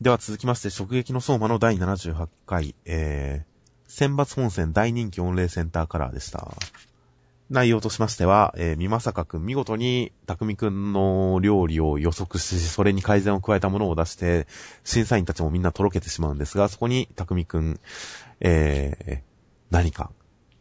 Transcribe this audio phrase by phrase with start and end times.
[0.00, 6.48] では続きまして、直撃の相馬の第78回、えー、選抜本戦大人気御礼センターカラーでした。
[7.50, 14.48] 内容としましては、えー、みまさかくん見事に、たくみくんの料理を予測し、それに改善を加えたものを出して、
[14.82, 17.78] 審査員たちもみんなとろけてしまうんですが、そこにたくみくん、
[18.40, 19.22] えー、
[19.70, 20.10] 何か、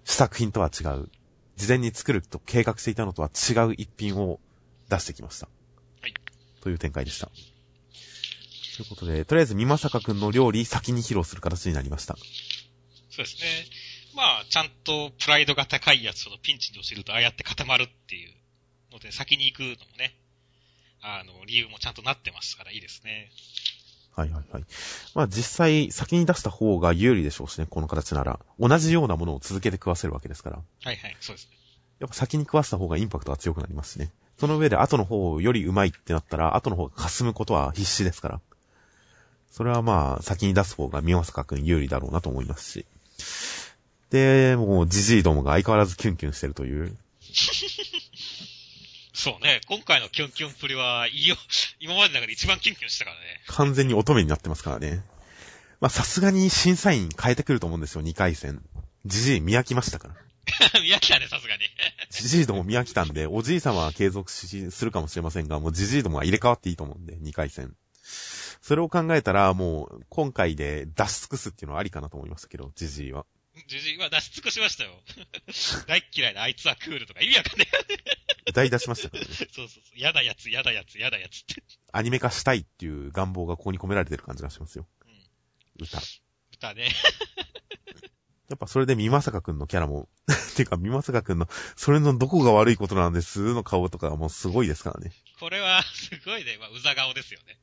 [0.04, 1.10] 試作品とは違う、
[1.56, 4.40] 事前に作ると計画していたのとは違う一品を
[4.90, 5.48] 出してきました。
[6.02, 6.14] はい。
[6.62, 7.30] という展開でした。
[8.76, 12.16] ということで、とりあえずみまさかくんの料理先に披露する形になりました。
[13.09, 13.48] そうですね。
[14.16, 18.34] まあ、ちゃんとプライドが高いやつほどピンチに落ちるとああやって固まるっていう
[18.91, 20.16] ので、先に行くのもね、
[21.02, 23.32] あの、理由もちゃんとなってますからいいですね。
[24.16, 24.63] はいはいはい。
[25.16, 28.40] まあ実際先に出した方が有利でしょうしね、この形なら。
[28.60, 30.58] 同じようなものを続けて食わせるわけですから。
[30.58, 31.58] はいはい、そうですね。
[31.99, 34.12] やっぱ先に食わせた方がインパクトが強くなりますしね。
[34.38, 38.41] その上で後の方よりうまいってなったら、後の方が霞むことは必死ですから。
[39.53, 42.87] それはまあ、先に出す方が宮坂くん有利だろうなと思いますし。
[44.10, 46.98] で、もう、じじいどもが相変わらずキュンキュンしてるという。
[49.13, 51.37] そうね、今回のキュンキュンプリは、いいよ、
[51.79, 53.21] 今までの中で一番キュンキュンしたからね。
[53.45, 55.04] 完全に乙女になってますからね。
[55.79, 58.60] まあ、さすがに審査員変えてくると思うんですよ、2回戦。
[59.05, 60.15] じじい見飽きましたから。
[60.82, 61.62] 宮城だね、さすがに。
[62.10, 67.75] じじいども見飽きたんで、おじい様は継続し、するかもしれませんが、もうじじいどもは入れ替わっていいと思うんで、2回戦。
[68.64, 73.25] それを考えたら、もう、今回で出し尽くすっていうのはありかなと思いましたけど、じじいは。
[73.68, 74.92] ジジイは出し尽くしましたよ。
[75.86, 77.68] 大っ嫌いなあいつはクールとか意味わかんない。
[78.47, 79.30] 歌い出しましたからね。
[79.36, 80.00] そうそうそう。
[80.00, 81.62] やだやつ、やだやつ、やだやつって。
[81.91, 84.88] アニメ化したいっていう願望がここに込められてる感じがしますよ。
[85.78, 86.02] 歌。
[86.53, 86.90] 歌ね。
[88.47, 90.08] やっぱそれでみまさかくんのキャラも、
[90.56, 95.12] てかみまさかくんの、それのどこが悪いことなんですの顔とかもうすごいですからね。
[95.39, 96.57] これは、すごいね。
[96.59, 97.57] まあ、うざ顔ですよね。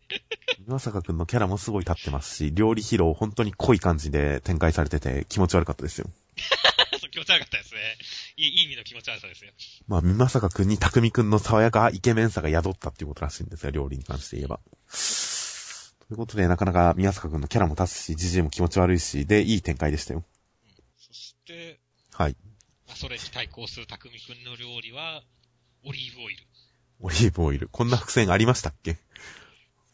[0.59, 6.11] みまさかくんのキャラもすごい立ってますし、料理披露本当に濃い感じで展開されてて気持ち悪かったですよ。
[7.11, 7.81] 気持ち悪かったですね。
[8.37, 9.53] いい、いい意味の気持ち悪さですよ。
[9.89, 14.61] まあ、みまさかくんにたくんの爽やかイケメンさが宿ったっていうことらしいんですよ、料理に関して言えば。
[16.11, 20.25] ということで、なかなかみまさかくんのキャラも立つし、ジジイも気持ち悪いし、で、いい展開でしたよ。
[20.99, 21.81] そして、
[22.13, 22.37] はい。
[22.87, 25.23] まあ、それに対抗する匠くんの料理は、
[25.85, 26.50] オリーブオイル。
[27.01, 27.69] オリーブオイル。
[27.73, 28.99] こんな伏線ありましたっけ？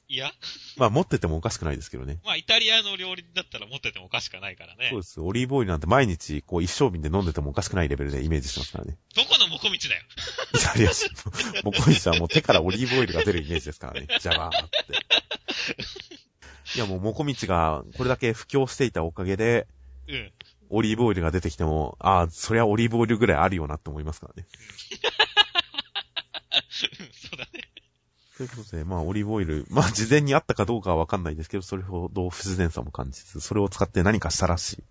[0.08, 0.30] いや、
[0.76, 2.20] まあ、持っててもおかしくないですけどね。
[2.24, 5.00] まあ、イタリアの料理だったら持っててもおかしくないからねそう。
[5.00, 5.20] です。
[5.20, 8.96] オリーブオイルなんて毎日、こう、一升瓶で飲んでてもおかしくないレベルでイメージしてますからね。
[9.16, 10.02] どこのモコミチだよ。
[10.54, 11.08] イタリア人。
[11.64, 14.06] もうこいつはもう手からオリーブオイルが出るイメージですからね。
[14.20, 14.76] ジャバーって。
[16.76, 19.66] いやもうモコミチがこれだけ布教していたおかげで、
[20.08, 20.32] うん。
[20.68, 24.48] オリーブオイルが出てきても、ああ、そりゃオリーブオイルぐらいあるよなって思いますからね。
[27.12, 27.70] そうだね。
[28.36, 34.84] ということで、まあ、オリーブオイル、まあ、事前にあったかどうかはわかんないですけど、それほど不自然さも感じず、それを使って何かしたらしい。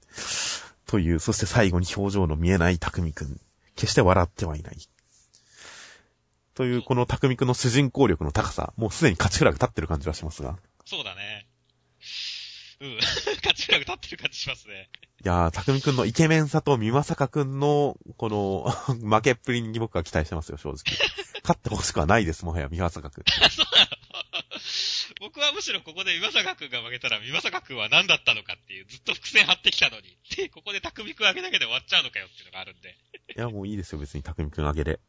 [0.87, 3.39] という、そして最後に表情の見えない匠くん。
[3.75, 4.77] 決して笑ってはいない。
[6.55, 10.57] という、この匠くんの主人公力の高さ、もうすでに勝ちフラグ立ってる感じはしますが。
[10.85, 11.47] そうだね。
[12.81, 12.95] うん。
[12.95, 14.89] 勝ちフラグ立ってる感じしますね。
[15.23, 18.71] いやー、匠くんのイケメンさと美作くんの、この、
[19.03, 20.79] 負けっぷりに僕は期待してますよ、正直。
[21.45, 23.23] 勝ってほしくはないです、もはや美作くん。
[25.21, 32.95] 僕はむしろここで今坂くんが負けたら、今坂くんは何だったのかっていう、ずっと伏線張ってきたのに、で、ここで匠くん上げだけで終わっちゃうのかよっていうのがあるんで。
[33.35, 34.99] いや、もういいですよ、別に匠くんあげで。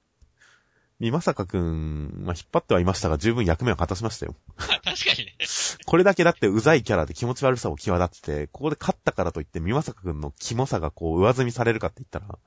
[0.99, 4.35] 美作くん、まあ、引っ張ってはいましたが、十分役目を果たしましたよ。
[4.57, 5.37] まあ確かにね。
[5.85, 12.39] これだけだってうざいキャラで気持ち悪さを際立ってて、ここで勝ったからといって美作くんのキモさがこう上積みされるかって言ったら、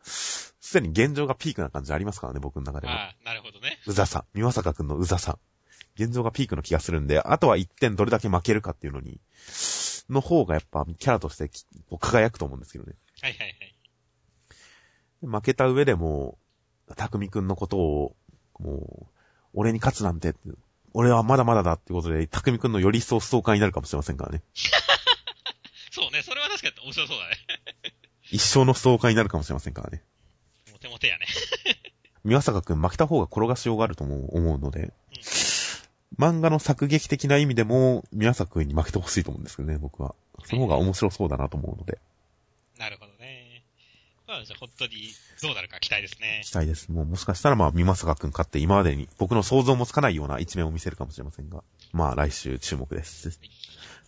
[0.59, 2.93] すでに現状がピークな感じありますからね、僕の中でも。
[2.93, 3.79] ああ、なるほどね。
[3.87, 4.25] うざさ。
[4.33, 5.39] 美作くんのうざさ。
[5.95, 9.19] 現状がピークの気がするんで、あとは一点どれだけ負けるかっていうのに、
[10.09, 12.93] の方がやっぱキャラとしてきこう輝くと思うんですけどね。
[13.21, 13.75] はいはいはい。
[15.21, 16.37] 負けた上でも、
[16.95, 18.15] 匠くんのことを、
[18.59, 19.19] もう、
[19.53, 20.33] 俺に勝つなんて、
[20.93, 24.43] 俺はまだまだだってことで、匠くんのより一層ストーカーになるかもしれませんからね。
[25.91, 27.35] そうね、それは確かに面白そうだね。
[28.31, 30.03] 一生のストーカーになるかもしれませんからね。
[30.79, 31.25] モテモテやね。
[32.23, 34.93] 宮坂くん負けた方が転がしようがあるとも思うので、
[36.17, 40.15] 漫画の作劇的な意味でも、宮坂くんに負けてほしいと思うんですけどね、僕は。
[40.45, 41.99] その方が面白そうだなと思うので、
[42.77, 43.63] なるほどね。
[44.25, 45.09] まあじゃあ本当に
[45.41, 46.41] どうなるか期待ですね。
[46.43, 46.89] したいです。
[46.91, 53.39] もうもしかしたらまあ、宮坂くん勝って今までに僕の想像もつかないような一面を見せるかもしれませんが、まあ来週注目です。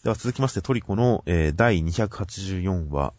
[0.04, 3.14] では続きましてトリコの、えー第284話、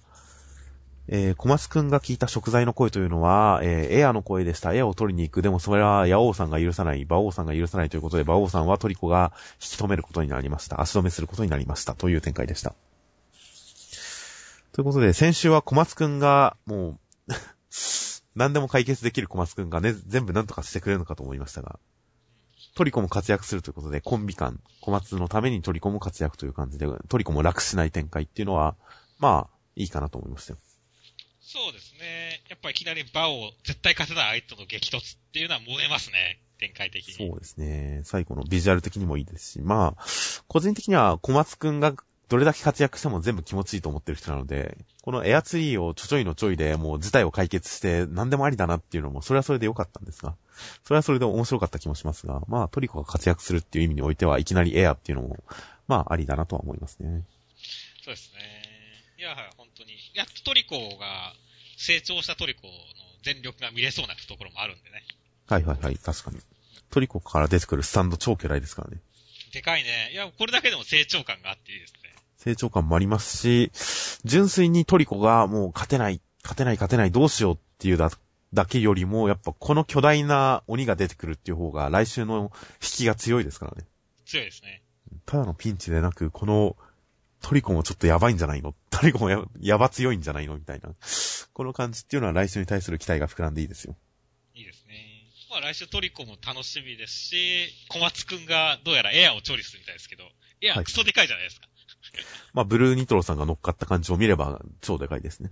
[1.09, 4.73] えー、小松くんが聞いた食材の声というのは、えー、エアの声でした。
[4.73, 5.43] エアを取りに行く。
[5.43, 7.05] でもそれは、ヤオウさんが許さない。
[7.05, 10.81] バオウさんが許さないということで、バオウさんはトリコが引き止めることになりました。
[10.81, 11.95] 足止めすることになりました。
[11.95, 12.75] という展開でした。
[14.73, 16.99] ということで、先週は小松くんが、もう
[18.37, 21.79] 何でも解決できる小松くんがね、全部何とかしてくれるのかと思いましたが、
[22.75, 28.77] トリコも活躍するということで、コンビ感、小松のためにトリコも活躍という感じで、トリコも楽しない展開っていうのは、
[29.19, 30.59] まあ、いいかなと思いましたよ。
[31.53, 32.41] そうですね。
[32.49, 36.41] やっぱいきなり場を絶対勝てない相手との激突っていうのは燃えますね。
[36.59, 37.15] 展開的に。
[37.15, 38.01] そうですね。
[38.05, 40.05] 最後のビジュアル的にもいいですし、まあ、
[40.49, 41.93] 個人的には小松くんが
[42.31, 50.35] どれだけ活躍しても全部気持ちいいと思ってる人なので、このエアツリーをちょちょいのちょいでもう事態を解決して何でもありだなっていうのも、それはそれで良かったんですが、
[50.85, 55.37] それはそれで面白かった気もしますが、まあトリコが活躍するっていう意味においては、いきなりエアっていうのも、
[55.89, 57.23] まあありだなとは思いますね。
[58.03, 58.41] そうですね。
[59.19, 59.93] いや、本当に。
[60.15, 61.35] やっとトリコが、
[61.83, 62.73] 成長したトリコの
[63.25, 65.03] 全力が見れそうなところもあるんでね。
[65.49, 66.39] はいはいはい、確かに。
[66.91, 69.01] トリコから出てくるスタンド超巨大ですからね。
[69.53, 70.11] でかいね。
[70.13, 72.15] いや、これだけでも成長感があっていいですね。
[72.37, 73.73] 成長感もありますし、
[74.25, 78.11] 純粋にトリコがもう勝てない、勝てない勝てないどうしようっていうだ、
[78.55, 83.87] だけよりも、やっぱこの巨大な鬼が出てくるっていう方が来週の引きが強いですからね。
[84.25, 84.83] 強いですね。
[85.27, 86.77] ただのピンチでなく、この
[87.43, 88.75] トリコもちょっとやばいんじゃないの？
[88.91, 90.57] トリコもややば強いんじゃないの？
[90.57, 90.95] みたいな。
[91.53, 93.97] この感じっていうのは来週に対する期待が膨らんでいいですよ。
[94.55, 94.95] いいですね。
[95.51, 100.25] まあ来週トリコも楽しみですし、小松くんがどうやらエアを調理するみたいですけど、
[100.63, 101.67] エアクソでかいじゃないですか。
[101.67, 101.73] は
[102.21, 102.25] い
[102.55, 105.51] まあ、ブルーニトロさんが乗っかった感じを見れば超でかいですね。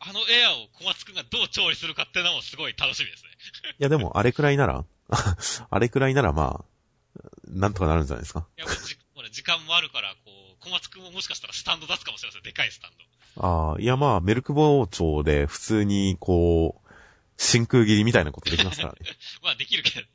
[0.00, 3.30] あのエアを小松くんがどう調理するかっていうのもすごい楽しみですね。
[3.78, 4.84] いやでも、あれくらいなら、
[5.70, 6.72] あれくらいならまあ、
[7.44, 8.48] なんとかなるんじゃないですか。
[8.56, 10.16] いや、もうじ、ほら、時間もあるから、
[10.64, 12.42] 小松くんももしかしたらスタンド出すかもしれません。
[12.42, 12.90] でかいスタン
[13.36, 13.44] ド。
[13.44, 16.90] ああ、いやまあ、メルク包丁で普通に、こう、
[17.36, 19.00] 真空切りみたいなことできますからね。
[19.42, 20.06] まあできるけど、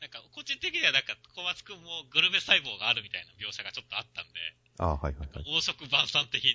[0.00, 4.40] なんか、個人的にはなんか、小松くんもグルメ細胞があるみたいな描写がちょっとあったんで、
[4.78, 5.44] ああ、はいはい、はい。
[5.44, 6.50] 黄色晩餐的に、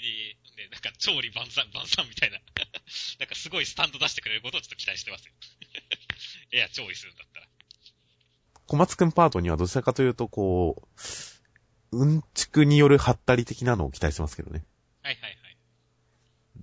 [0.57, 2.39] ね、なんか調理晩餐、晩餐みたいな、
[3.19, 5.33] なんかすごいスタンド出してくれることをちょっと期待してますよ。
[6.51, 7.47] エア調理するんだったら。
[8.65, 10.99] 小松くんパートにはどちらかというと、こう、
[11.95, 14.65] うんちくによるハったり的なのを期待してますけどね。
[15.01, 15.57] はいはいはい。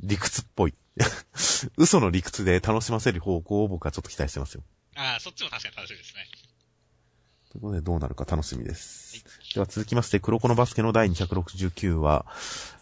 [0.03, 0.75] 理屈っぽい。
[1.79, 4.63] 嘘の理屈で楽しませる方向を僕はちょっと期待してますよ。
[4.95, 6.27] ああ、そっちも確かに楽しみですね。
[7.51, 9.17] ということでどうなるか楽しみです。
[9.17, 12.27] はい、では続きまして、黒子のバスケの第269話。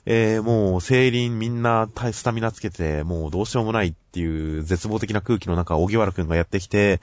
[0.06, 7.00] えー、もう、聖輪みんなスタミナつけて、もうどうしようもないっていう絶望的な空気の中、小木原くんがやってきて、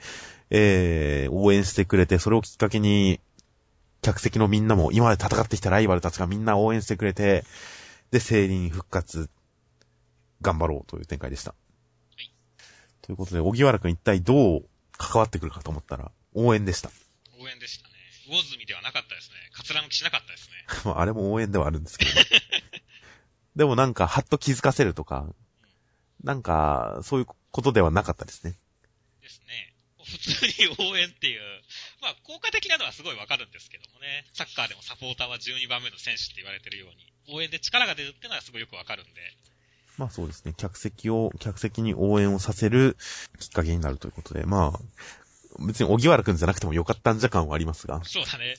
[0.50, 3.20] えー、応援してくれて、それをきっかけに、
[4.08, 7.44] 客席のみんなも、今まで戦ってきたライバルたちがみんな応援してくれて、
[8.10, 9.28] で、聖輪復活
[10.40, 11.50] 頑張ろうという展開でした。
[11.50, 11.56] は
[12.22, 12.32] い。
[13.02, 14.64] ということで、小木原くん一体どう
[14.96, 16.90] 関わってくるかと思ったら、応援でした。
[17.38, 17.94] 応援でしたね。
[18.26, 19.36] 魚住ではなかったですね。
[19.52, 20.54] カツラむきしなかったですね。
[20.86, 22.24] まあ、あれも応援ではあるんですけど、ね、
[23.56, 25.34] でもなんか、はっと気づかせるとか、うん、
[26.24, 28.58] なんか、そういうことではなかったですね。
[29.20, 29.74] ですね。
[30.02, 31.40] 普通に応援っていう、
[32.00, 34.24] まあ、効果的なのはすごいわかるんですけどもね。
[34.32, 39.20] サッカーでもサポーターは12番目の選手って言われてるように、応援で力が出るっていうのはすごいよくわかるんで。
[39.96, 40.54] まあそうですね。
[40.56, 42.96] 客席を、客席に応援をさせる
[43.40, 44.80] きっかけになるということで、まあ、
[45.66, 48.00] 別に小木原くんじゃなくてもよかったんじゃ感はありますが。
[48.04, 48.54] そうだね。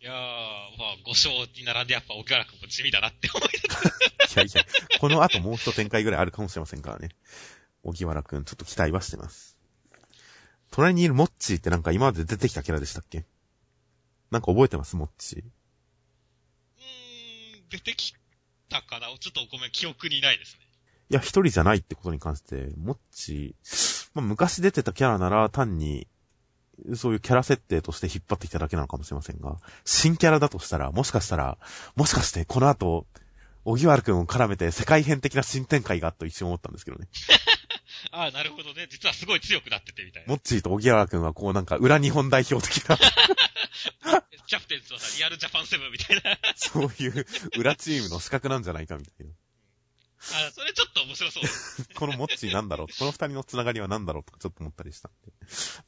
[0.00, 4.64] いやー、まあ、5勝に並んでやっぱ小木原くんも地味だなって思い いやいや、
[5.00, 7.08] この後もう一展開ぐらいあるかもしれませんからね。
[7.82, 9.53] 小木原くん、ちょっと期待はしてます。
[10.74, 13.24] 隣にいるモッチーってなんか今まで出てきたキャラでしたっけ？
[14.32, 14.96] なんか覚えてます？
[14.96, 15.38] モッチー。
[15.38, 18.12] うーん、出てき
[18.68, 20.66] たかなちょっとごめん、記憶にないですね。
[21.10, 23.54] いや、一人じゃないってことに関して、もっち、
[24.14, 26.08] まあ、昔出てたキャラなら単に、
[26.96, 31.56] そういうキャラ設定として引っ張ってきただけなのかもしれませんが、新キャラだとしたら、もしかしたら、
[31.94, 33.06] もしかしてこの後、
[33.64, 37.06] 小木原くんを絡めて世界編的な新展開がと一瞬思ったんですけどね。
[38.10, 38.86] ああ、なるほどね。
[38.88, 40.28] 実はすごい強くなっててみたいな。
[40.28, 42.96] モッチーと小木原くんはこうなんか裏日本代表的な
[44.46, 46.22] キャプテンズはさ、リアルジャパンセブンみたいな
[46.54, 47.26] そういう
[47.58, 49.32] 裏チームの資格なんじゃないかみたいな。
[50.32, 51.44] あ、それちょっと面白そう。
[51.94, 55.32] このモッチーなんだろうこの二人のつながりはなんだろうとかちょっと思ったりしたんで。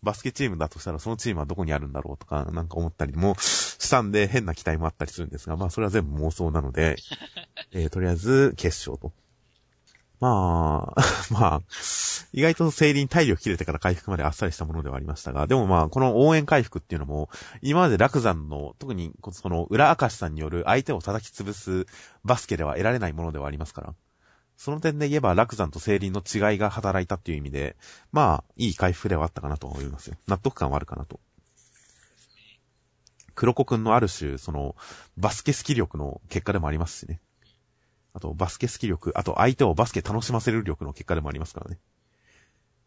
[0.03, 6.97] バスケチームだとしたらそのチームはどこにあるんだろうとかなんか思ったりもしたんで変な期待もあったりするんですが、まあそれは全部妄想なので、
[7.73, 9.13] えー、とりあえず決勝と。
[10.21, 11.63] まあ、 まあ、
[12.33, 17.29] 意外と生理に体力切れてから回復まであっさりしたものではありましたが、でもまあ、この応援回復っていうのも、
[17.61, 21.87] 今まで楽山の、特にその裏明石さんによる相手を叩き潰す
[22.25, 23.95] バスケでは得られないものではありますから。
[24.57, 27.77] その点で言えば、落山と聖林の違いが働いたっていう意味で、
[28.11, 30.17] まあ、いい回復ではあったかなと思いますよ。
[30.27, 31.21] 納得感はあるかなと。
[33.35, 34.75] 黒子くんのある種、その、
[35.19, 37.21] バスケ好き力の結果でもありますしね。
[38.17, 41.79] あと、バスケ好き力、あと相手をバスケ楽しませる力の結果でもありますからね。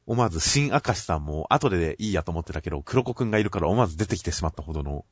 [0.08, 5.06] 思わず、新明石さんも後でいいやと思ってたけど、黒子くんがいるから思わず出てきてしまったほどの、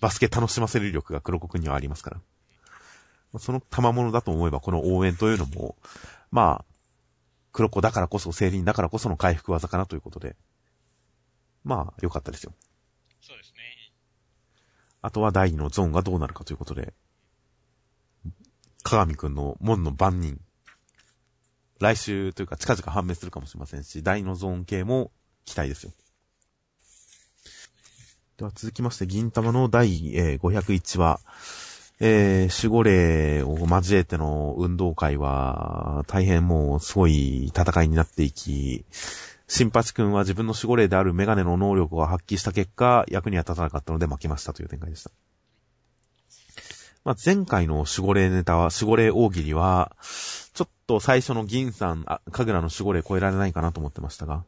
[0.00, 2.12] バスケ楽しませる力が黒子くんにはありますか
[3.32, 3.38] ら。
[3.38, 5.76] その賜物だと思えば、この応援というのも、
[6.30, 6.64] まあ、
[7.52, 10.36] 黒子だからこそ、聖輪だからこその回復技かなということで、
[11.64, 12.54] まあ、良かったですよ。
[13.20, 13.58] そうですね。
[15.02, 16.94] あとは第二のゾーンがどうなるかということで、
[18.84, 20.38] 鏡くんの門の番人。
[21.80, 25.10] 来週というか近々判明するかもしれませんし、第二のゾーン系も
[25.44, 25.92] 期待ですよ。
[28.36, 31.20] では続きまして、銀玉の第、え、501話。
[32.00, 38.84] えー、守護霊を交えての運動会は、大変もうすごい戦いになっていき、
[39.46, 45.10] 新八くんは自分の守護霊であるメガネの能力を発揮した結果、役には立たなかったので負けましたという展開でした。
[47.04, 49.94] まあ、前回の守護霊ネタは、守護霊大喜利は、
[50.54, 54.44] ちょっと最初の銀さん、あ、神楽の守護霊超えられないかなと思ってましたが、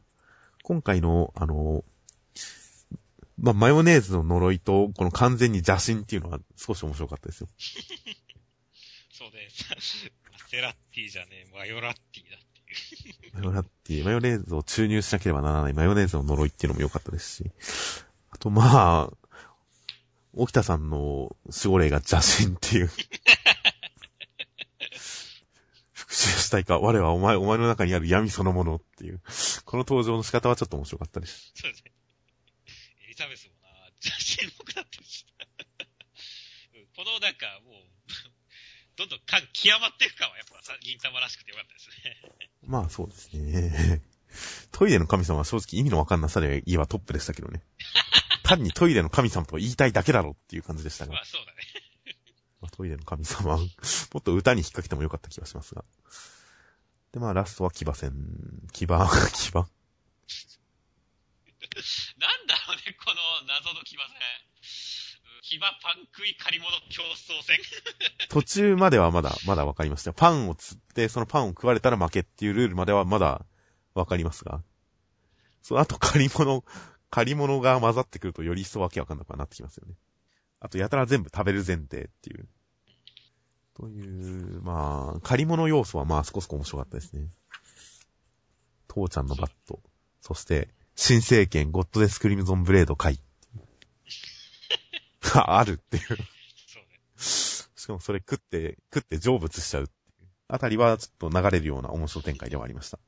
[0.63, 1.83] 今回の、あの、
[3.39, 7.47] まあ、マヨネーズの呪いと、この完全に邪神っていうのは少し面白かったですよ。
[9.13, 10.11] そうです。
[10.31, 13.33] マ セラッティじゃねえ、マヨラッティだっていう。
[13.35, 17.51] マヨラッティ、マヨネーズを注入しなければならないマヨネーズの呪いっていうのも良かったですし、
[18.31, 19.26] あとまあ、
[20.37, 22.87] 沖田さんの守護霊が邪神っていう。
[25.93, 29.21] 復讐したいか、我はお前、お前の中にある闇そのものっていう。
[29.65, 31.51] この登場の仕方はちょっと面白かったです。
[31.55, 31.91] そうですね。
[33.17, 34.99] ザベスもな、写真僕だって
[36.95, 37.75] このなんかもう、
[38.95, 42.37] どんどん感極まっていくかはやっぱさ、銀玉らしくてよかったですね。
[42.65, 44.01] まあそうですね。
[44.71, 47.61] トイレの神様は正直意味のわかんなさで言えばトップでしたけどね。
[48.47, 51.11] 単にトイレの神様と言いたいだけだろっていう感じでしたが。
[51.13, 51.57] まあそうだね。
[52.61, 53.65] まあ、トイレの神様は、も
[54.19, 55.83] っと歌に引っ掛けてもよかった気がしますが。
[57.11, 58.13] で、まあラストは騎馬戦、
[58.71, 59.61] 騎馬、 騎馬。
[62.17, 64.15] なんだろうね、この謎の騎馬戦。
[65.43, 67.57] 騎馬パン食い借り物競争戦。
[68.29, 70.13] 途中まではまだ、まだわかりました。
[70.13, 73.45] パンを釣って、そのパンを食われたら負けっていうルールまではまだ
[73.93, 74.63] わかりますが。
[75.61, 76.63] その後借り物、
[77.09, 79.95] 借り物が混ざってくるとより一層わけわかんなくなってきますよね。
[80.59, 82.47] あと、やたら全部食べる前提っていう。
[83.75, 87.27] という、まあ、借り物要素はまあ少し面白かったですね。
[88.87, 89.79] 父ちゃんのバット。
[90.21, 93.19] そして、新政権ゴッドデスクリムゾンブレード回。
[95.21, 96.03] が あるっていう。
[96.07, 96.25] そうね。
[97.17, 100.29] しかもそれ食って、食って成仏しちゃうっていう。
[100.47, 102.99] あたりはちょっと流れるような面白展開ではありました。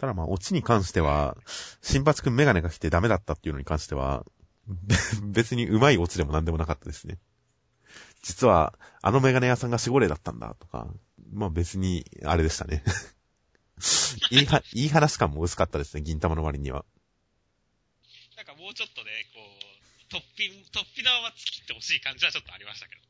[0.00, 1.36] ただまあ、オチに関しては、
[1.82, 4.24] 新八くんメガネが来てダメだったっていうのに関しては、
[5.30, 7.18] 別に上手いオチでも何でもなかったですね。
[8.22, 10.88] 実は、あのメガネ屋さんが守護霊だったんだとか、
[11.34, 12.82] まあ別に、あれでしたね。
[14.30, 16.86] いいは、いい話感も薄かったですね、銀玉の割には。
[18.38, 19.40] なんかもうちょっとね、こ
[20.10, 23.08] う、突飛、突飛なまま突きってほしい感じはちょっとありましたけどね。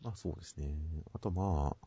[0.00, 0.76] まあそうですね。
[1.12, 1.86] あとまあ、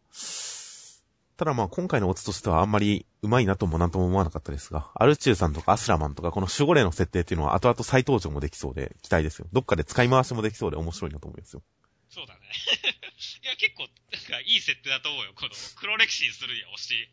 [1.37, 9.47] ただまあ今回のオツとしてはあんまり上手いなともなんとも思わなかったですが、アルチューさんとかアスラマンとかこの守護霊の設定っていうのは後々再登場もできそうで期待ですよ。
[9.51, 11.63] どっかで使い回しもできそうで面白いなと思いますよ。
[12.09, 12.41] そうだね。
[13.43, 15.33] いや結構、なんかいい設定だと思うよ。
[15.35, 17.09] この黒歴史にするには惜しい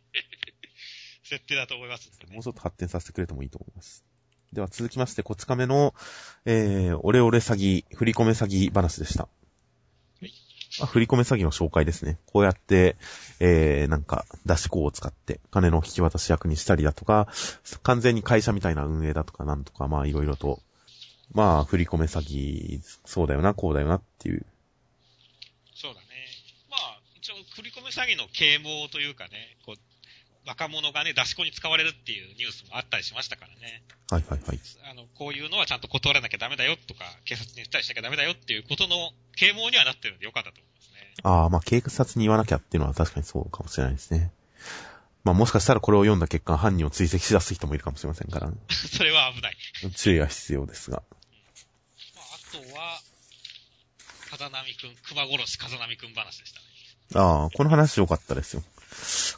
[1.25, 4.05] 設定だと思います、ね、もうちょっと発展させてくれてもいいと思います。
[4.53, 5.95] では続きまして、こち亀の、
[6.45, 9.29] えー、オレオレ詐欺、振り込め詐欺話でした。
[10.79, 10.85] ま。
[10.85, 12.19] あ、振り込め詐欺の紹介ですね。
[12.27, 12.97] こうやって、
[13.41, 17.29] えー、なんか、出し子を使って、金の引き渡し役にしたりだとか、
[17.83, 20.61] 完全に会社みたいな運営だとか、なんとか、まあ、いろいろと、
[21.33, 24.47] まあ、振り込め詐欺、そうだよな、こうだよなっていう。
[25.75, 26.07] そうだね。
[26.69, 29.89] まあ、一応、振り込め詐欺の啓蒙というかね、こう、
[30.50, 33.85] 若者がね、出し子に使われるっていうニュースもあったりしましたからね。
[34.11, 34.59] はいはいはい。
[34.90, 41.14] あの、こういうのはちゃんと断らなきゃダメだよとか、警察に言ったりしなきゃダメだよっていうことの啓蒙にはなってるんでよかったと思いますね。
[41.23, 44.33] ああ、まあ警察に言わなきゃっていうのは確かにそうかもしれないですね。
[45.23, 49.57] まあもしかしたらこれを読んだ結果、犯人を追跡し出す人もいるかもしれませんから、 それは危ない。
[49.95, 51.04] 注意は必要ですが。
[52.16, 53.00] まあ、あとは、
[54.30, 56.66] 風波くん、熊殺し風波くん話でしたね。
[57.14, 58.64] ああ、この話良かったですよ。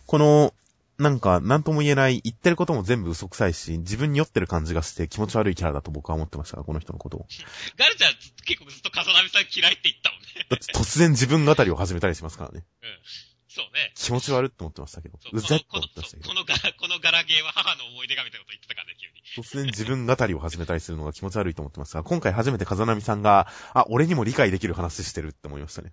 [0.07, 0.55] この、
[0.99, 7.27] なんか、なんとも言えない、言ってることも全部嘘くさいし、自分に酔ってる感じがして気持ち悪いキャラだと僕は思ってましたが、この人のことを。
[7.77, 8.13] ガルちゃん
[8.45, 10.47] 結構ずっと風波さん嫌いって言ったもんね。
[10.51, 12.65] だって突然自分語りを始めたりしますからね。
[12.83, 12.89] うん。
[13.53, 13.93] そうね。
[13.95, 19.21] 気持ち悪いって思ってましたけどそう、うざいってこの思ってましたけどこ、のガラ、このガラゲーは母の思い出がみたいなこと言ってたからね、急に。
[19.45, 25.93] 突然自分語りを始めたりするのが気持ち悪いと思ってましたが、今回初めて風波さんが、あ、俺にも理解できる話してるって思いましたね。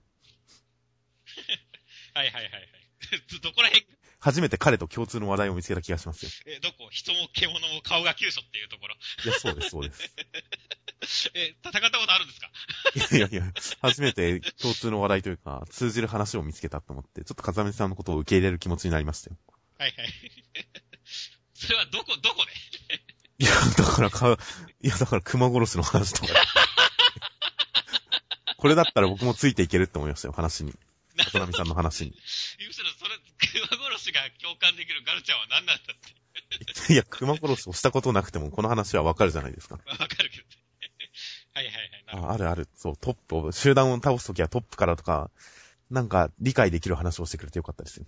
[2.16, 2.64] はいはいはいはい。
[3.44, 3.86] どこら辺、
[4.20, 6.32] 初めて彼と共通の話題を見つけた気がしますよ。
[6.46, 6.90] え、どこ？
[6.92, 8.96] 人も獣も顔が急所っていうところ。
[9.24, 11.32] いや、そうです、そうです。
[11.34, 12.50] え、戦ったことあるんですか？
[13.18, 13.44] いやいや、
[13.82, 19.38] 初めて共通の話題というか、通じる話を見つけたと思って、ちょっと風見さんのことを受け入れる気持ちになりましたよ。
[19.78, 20.14] はいはい。
[21.54, 22.52] それはどこ、どこで？
[23.46, 24.38] いや、だからか、
[24.82, 26.34] いや、だから熊殺しの話とか。
[28.58, 30.74] これだったら僕もついていけるって思いましたよ、話に。
[31.32, 32.12] 風見さんの話に。
[32.12, 32.18] む
[32.74, 33.66] しろそれ、熊
[33.96, 36.94] 殺しが共感できるガルちゃんは何なんだって。
[36.94, 39.76] いや、熊殺しをしたことなくても、この話はわかるじゃないですか。
[39.76, 40.60] わかるけどね。
[41.54, 42.26] はいはいはい。
[42.26, 42.68] ああるある。
[42.76, 45.32] そう、トップを、集団を倒すときはトップからとか、
[45.90, 48.06] なんか理解できる話をしてくれてよかったですよ。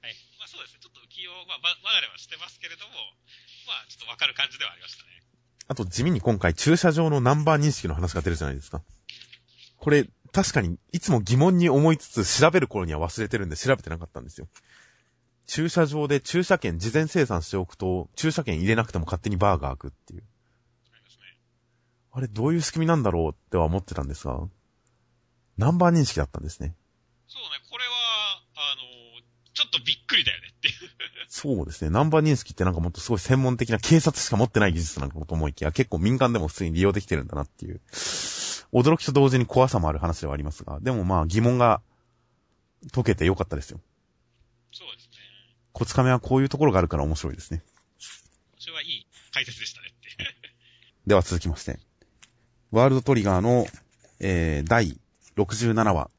[0.00, 0.14] はい。
[0.38, 0.80] まあそうですね。
[0.80, 2.92] ちょっと浮世、まあ、ば離れはしてますけれども、
[3.66, 5.22] まあちょっとわかる感じではありましたね。
[5.68, 8.82] あと地味に今回駐車場のナンバー認識の話が出るじゃないですか。
[9.76, 14.48] これ、確かにいつも疑問に思いつつ調べる頃には忘れてるんで調べてなかったんですよ。
[15.46, 20.22] 駐車場で駐車券事前生産しておくと、駐車券入れなくても勝手にバーが開くっていう。
[22.12, 24.38] あれどういう仕組みなんだろうっては思ってたんですが、
[25.56, 26.74] ナンバー認識だったんですね。
[27.26, 27.90] そうね、これは、
[28.54, 29.22] あの、
[29.54, 30.74] ちょっとびっくりだよねっていう。
[31.28, 31.90] そうですね。
[31.90, 37.80] ナンバー認識ってなんかもっとすごい専門的な警察しか持ってない技術なのかと思いきや、結構民間でも普通に利用できてるんだなっていう。
[38.72, 41.82] 驚きと同時に怖さもある話ではありますが、でもまあ疑問が
[42.92, 43.80] 解けてよかったですよ。
[44.72, 45.16] そうですね。
[45.72, 47.62] コツカメはこういうところがあるから面白いですね。
[48.58, 50.34] それはいい解説でしたねって。
[51.06, 51.78] では続きまして。
[52.70, 53.66] ワールドトリガーの、
[54.20, 54.98] えー、第
[55.36, 56.10] 67話。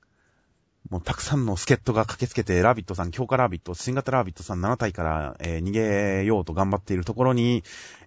[0.90, 7.64] もうたくさんの助っ人が駆けつけて、ラビットさん、強化ラビット、新型ラビットさん7体から、えー逃げようと頑張っているところに、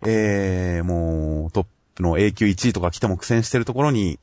[0.07, 4.21] えー、もう、トップの A 級1位とか来ても苦戦しているところに、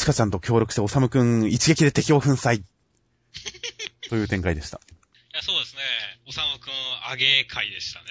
[0.00, 2.62] チカちゃんと協力して、おさむくん一撃で敵を粉砕。
[4.08, 4.78] という展開でした。
[4.78, 4.80] い
[5.34, 5.82] や、そうですね。
[6.26, 6.70] おさむくん、
[7.10, 8.06] 上げ会でしたね。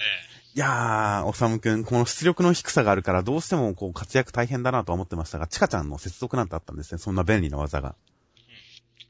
[0.54, 7.00] いやー、おさむくん、この出力の低さがあるから、どうしてもこう活躍大変だなとは思ってましたが、チカちゃんの接続なんてあったんですね。
[7.00, 7.96] そんな便利な技が。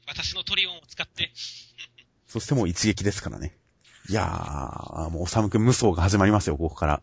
[0.06, 1.32] 私のトリオンを使って、
[2.26, 3.58] そしてもう一撃ですからね。
[4.08, 7.02] いやー、もうおさむくん無双が始まりますよ、ここから。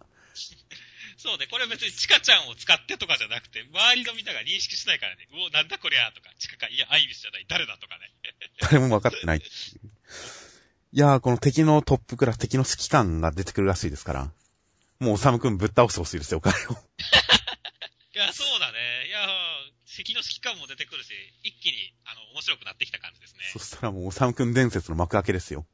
[1.18, 8.14] そうね、これ別にチカちゃんを使ってとかじゃなくて、周りのみんなが認識しないからね、うお、なんだこりゃとか、チカか、いや、アイビスじゃない、誰だとかね。
[8.62, 14.32] 誰も分かってないいやー、この敵のトップクラス、敵の指揮官が出てくるらしいですから。
[15.00, 16.72] もうおさむくんぶっ倒してほしいですよ、彼を。
[18.14, 19.08] いや、そうだね。
[19.08, 19.28] いや、
[19.98, 21.10] 敵の指揮官も出てくるし、
[21.42, 23.40] 一気に、あの、面白くなってきた感じですね。
[23.52, 25.66] そしたらもうおさむくん伝説の幕開けですよ。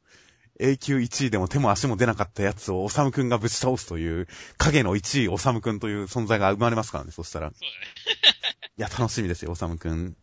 [0.60, 7.48] A 級1位でも手も足も出なかったやつをおさむくんがぶち倒すという、影の1位おさむくんという存在が生まれますからね、そしたら。
[7.50, 7.74] いそうだね。
[8.78, 10.18] や、楽しみですよ、おさむくん。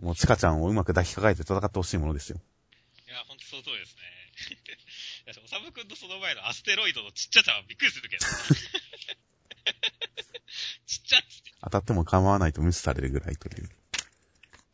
[0.00, 2.40] もう、チカちゃんをうまく抱きかかえて戦ってほしいものですよ。
[3.06, 4.02] いや、ほんとその通りですね。
[5.44, 8.26] おさむくんとその前のアステロイドのちっちゃさはびっくりするけど。
[10.86, 11.54] ちっちゃっつって。
[11.62, 13.70] 当たっても構わないと無視されるぐらいという。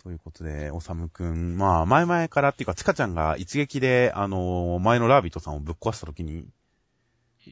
[0.03, 6.49] ということで、おさむくん、まあ、前々からっていうか、チカちゃんが一撃で、あのー前のラービットさんをぶっ壊したときに、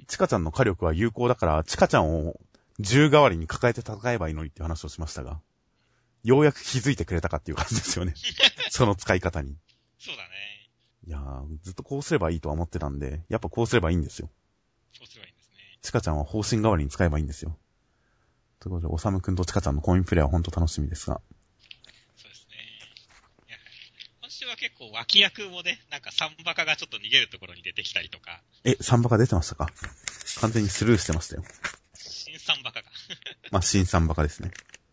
[0.07, 2.41] チカちゃんの火力は有効だから、チカちゃんを
[2.81, 5.41] 銃代わりに抱えて戦えばいいのにっていう話をしましたが、
[6.25, 8.15] ようやく気づいてくれたかっていう感じですよね。
[8.71, 9.57] その使い方に。
[9.99, 10.29] そうだね。
[11.07, 14.31] いやー、ずっとこうすればいいとは思ってたんで、やっぱこうすればいいんですよ。
[14.93, 15.79] そうすればいいんですね。
[15.83, 17.59] チカちゃんは方針代わりに使えばいいんですよ。
[18.61, 21.21] ということで、おさむくんとチカちゃんのコインプレイは本当楽しみですが。
[22.17, 22.57] そうですね。
[23.49, 23.57] いや、
[24.21, 29.69] 今週は結構脇役もね、なんかサンバカがちょっと逃げるところに出てきたりとか、え、サンバカ出てましたか？
[30.41, 31.45] 完全にスルーしてましたよ。
[31.95, 32.91] 新サンバカが、
[33.51, 34.51] まあ、新サンバカですね。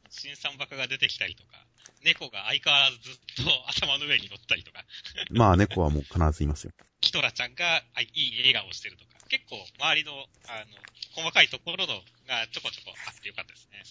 [0.10, 1.66] 新サンバカが出てきたりとか、
[2.04, 4.86] 猫が相変わらずずっと頭の上に乗ったりとか、
[5.32, 6.72] まあ、猫はもう必ずいますよ。
[7.02, 10.12] キトラちゃんがあいい笑顔をしてるとか、結構周りの、
[10.48, 10.66] あの、
[11.14, 13.84] 細かいところのがちょこちょこあってよかったですね。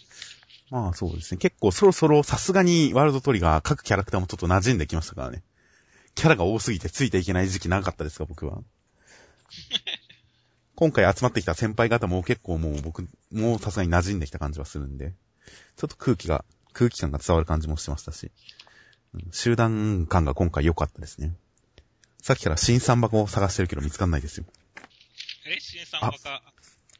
[0.70, 1.38] まあ、そうですね。
[1.38, 5.42] 結構そろそろさすがにワールドトリガー各キャラクターもちょっと馴染んできましたからね。
[6.14, 8.62] キャラが多すぎてついていけない時期長かったですが、僕は。
[10.76, 15.14] 今回集まってきた先輩方も結構もう僕、もうさすがに馴染んできた感じはするんで、
[15.76, 18.30] ちょっと空気が、空気感が伝わる感じもしてましたし、
[19.12, 21.36] うん集団感が今回良かったですね。
[22.20, 24.46] さっきから新三箱を探してるけど見つかんないですよ。
[25.46, 25.60] え？
[25.60, 26.42] 新サンバカ、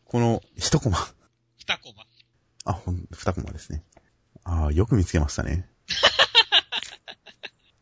[0.05, 0.98] この一コマ。
[1.57, 2.07] 二コマ。
[2.66, 3.83] あ、ほん、二コマですね。
[4.44, 5.68] ああ、よく見つけましたね。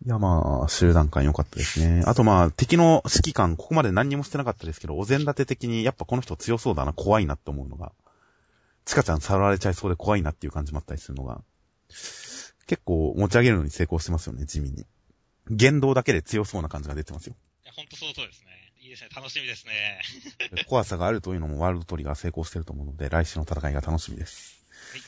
[0.04, 2.02] いや、まあ、集団感良かったですね。
[2.06, 7.92] あとまあ、敵の指揮官、ここまで何にもしてなかったですけど、お膳立て的に、やっぱこの人強そうだな、怖いなって思うのが、
[8.84, 11.42] チカちゃんさらわれちゃいそうで怖いなっていう感じもあったりするのが、
[12.66, 14.84] 結構持ち上げるのに成功してますよね、地味に。
[15.50, 17.36] 言動だけで強そうな感じが出てますよ。
[17.64, 18.72] いや、ほんとその通りですね。
[18.80, 19.10] いいですね。
[19.14, 20.02] 楽しみですね。
[20.66, 24.64] 怖さがあるというのもワールドトリガー成功してると思うので、来週の戦いが楽しみです。
[24.90, 25.02] はい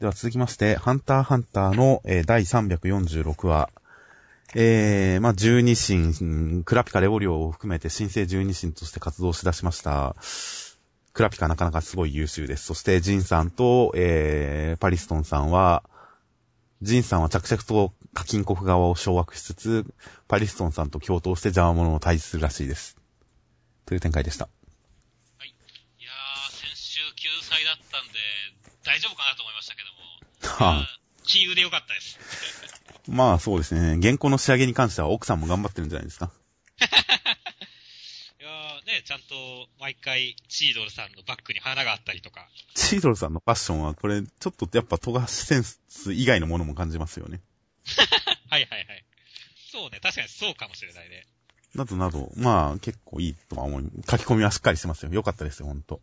[0.00, 3.68] では続きまして、ハンターハンターの、えー第346話、
[4.54, 6.24] えー、まあ、十二神、う
[6.58, 10.16] んクラピカレオリオを含めて新生十二神として活動しだしました。
[11.12, 12.66] クラピカなかなかすごい優秀です。
[12.66, 15.84] そして、ジンさんと、えー、パリストンさんは、
[16.82, 19.86] ジンさんは着々と課金国側を掌握しつつ、
[20.26, 22.96] パリストンさんと共闘して邪魔者を退治するらしいです。
[23.86, 24.46] という展開でした。
[24.46, 24.48] い
[26.02, 28.18] やー、先週救済だったんで、
[28.84, 30.66] 大丈夫かなと思いましたけども。
[30.66, 32.18] は あいやー気優でよかったです。
[33.10, 33.98] まあそうですね。
[34.00, 36.30] 原稿の仕上げに関しては奥さんも頑張ってるんじゃないですか。
[38.40, 42.48] いやー、ね、ちゃんと毎回、チードルさんのバッグに花があったりとか。
[42.74, 47.40] チードルさんのファッションはこれ、ちょっとやっぱ富樫センス以外のものも感じますよね。
[48.48, 49.04] はいはいはい。
[49.72, 51.26] そうね、確かにそうかもしれないね。
[51.74, 55.12] などなど、まあ結構いいとは思い、書き込みはしっかりしてますよ。
[55.12, 56.00] よかったですよ、ほんと。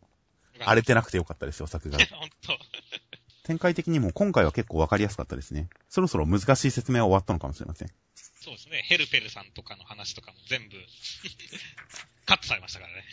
[0.60, 1.98] 荒れてなくてよかったですよ、作画。
[2.15, 2.58] ほんと。
[3.47, 5.69] 展開的にも今回は結構わかりやすかったですね。
[5.88, 7.88] そろそろ難しい説明は終わったのかもしれません。
[8.41, 10.75] そうですね、ヘルペルさんとかの話とかも全部、
[12.25, 13.03] カットされましたからね。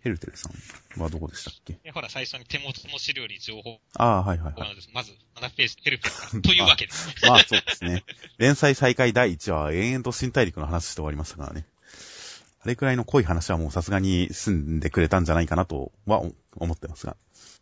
[0.00, 0.48] ヘルテルさ
[0.96, 1.72] んはどこでしたっけ？
[1.82, 4.76] でほら、最初に手元の資料に情報ああ、はいはいはい。
[4.92, 6.42] まず、7ページ、ヘルペルさん。
[6.42, 6.92] というわけで。
[7.28, 8.04] まあそうですね。
[8.38, 11.66] 連載再開第1話は延々と新大陸の話して終わりましたからね。
[12.60, 16.22] あれくらいの濃い話はもうさすがに済んでくれたんじゃないかなとは
[16.56, 17.16] 思ってますが。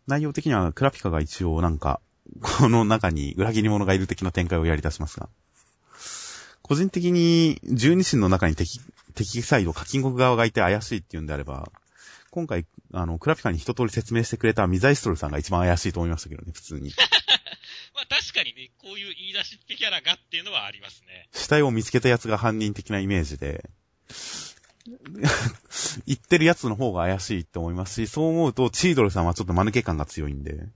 [0.07, 1.99] 内容的にはクラピカが一応なんか、
[2.41, 5.29] この中に裏切り者がいる的な展開をやり出しますが。
[6.61, 8.79] 個人的に十二神の中に敵、
[9.15, 11.69] 敵サイド、課金国側がいて怪しいっていうんであれば、
[12.31, 16.91] 今回、あの、クラピカに一通り説明してくれたミザイストルさんが一番怪しいと思いましたけどね、普通に。
[17.93, 21.29] まあ確かにね、こういう言い出しっぺキャラがっていうのはありますね。
[21.31, 23.69] 死体を見つけたやつが犯人的なイメージで、
[26.05, 30.67] 言ってるやつの方が怪しいって思いますし、そう思うと、チードルさんはちょっと間抜け感が強いんで、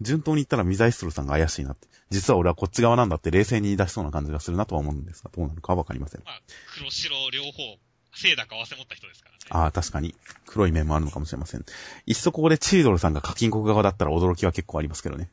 [0.00, 1.88] 順当に言ったらミザイストルさんが怪しいなって。
[2.10, 6.22] 実は俺はこっち側なんだって冷静に言い出しそうな感じがするなとは思うんですが、どうなるかはわかりません。
[6.24, 6.42] まあ、
[6.76, 7.78] 黒白両方、
[8.14, 9.38] 清濁合わせ持った人ですからね。
[9.48, 10.14] ああ、確かに。
[10.46, 11.64] 黒い面もあるのかもしれません。
[12.04, 15.30] いっそここでチードルさんが課金国側だったら驚きは結構ありますけどね。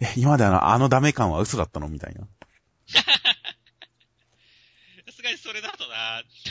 [0.00, 2.26] え、今まであの、あのダメ感は嘘だったのみたいな。
[5.22, 5.94] すがにそれだとな、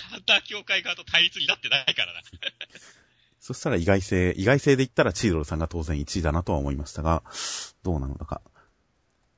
[0.10, 2.22] ハンター協会側と対立になってないからな。
[3.40, 7.24] そしたら意外性、意外性で言ったらチードルさんが当然1位だなとは思いましたが、
[7.84, 8.42] どうなのか。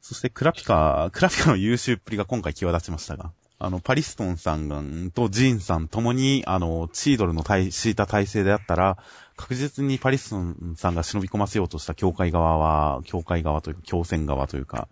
[0.01, 8.97] そしてクラピカ、クラピカの優秀っぷりが今回際立ちましたが、あの、パリストンさんとジーンさんともに、あの、チードルの対、敷いた体制であったら、
[9.37, 14.89] 確実にパリストンさんが忍び込ませようとした教会側は、教会側というか、教戦側というか、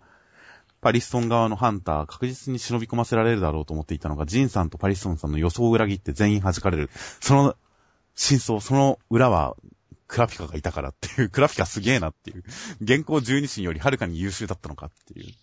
[0.82, 6.90] パリストン側のハンター、確実に忍び込ませられるだろうと思っていたのが、ジンさんとパリストンさんの予想を裏切って全員弾かれる。
[7.20, 7.56] その、
[8.16, 9.56] 真相、その裏は、
[10.08, 12.42] クラピカがいたからっていう、クラピカすげえなっていう、
[12.80, 15.26] 現行十二神よりはるかに優秀だったのかっていう。
[15.26, 15.36] い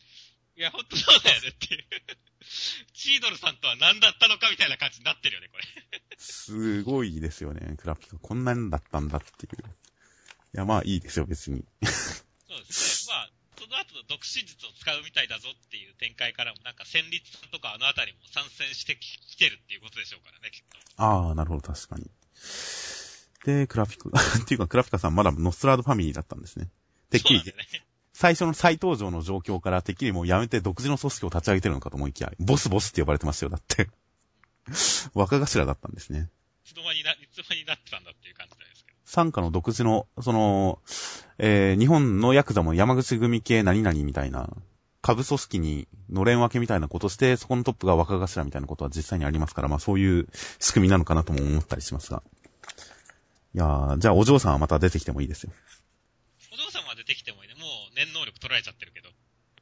[0.58, 1.86] や、ほんとそうだよねっていう。
[2.94, 5.64] チードルさんとは何だったのかみたいな感じになってるよね、これ。
[6.18, 8.18] すごいですよね、クラピカ。
[8.18, 9.64] こんなんだったんだっていう。
[9.64, 11.64] いや、まあいいですよ、別に。
[11.84, 13.14] そうですね。
[13.14, 20.80] まあ、その後の独身術を使うみたいだぞっていう展開からも、なんか戦律さんとかあのあたりも参戦してきてるっていうことでしょうからね、きっと。
[20.96, 22.08] ああ、なるほど、確かに。
[23.44, 26.72] で、クラピカ、 っていうか、クラピカさんまだノストラードファミリーだったんですね。
[27.12, 27.54] てっきりね。
[28.14, 33.90] 最初の再登場の状況からてっきりもうやめて独自の組織を立ち上げてるのかと思いきや、ボスボスって呼ばれてましたよ、だって。
[35.14, 36.30] 若頭だったんですね。
[36.66, 38.98] いつの間にな、いつの間になってたんだっていう感じなんですけど。
[39.06, 40.82] 参加の独自の、その、
[41.40, 44.50] えー、日本のヤクザも山口組系何々みたいな、
[45.02, 50.28] 株組織にのれん分けみたいなことして、そこのトップが若頭みたいなことは実際にありますから、まあそういう
[50.60, 52.22] 仕組みなのかなとも思ったりしますが。
[53.56, 55.52] いやー、じゃあお嬢さんはまた出てきてもいいですよ。
[56.54, 57.56] お嬢様は出てきてもいいね。
[57.56, 59.10] もう念能力取られちゃってるけど。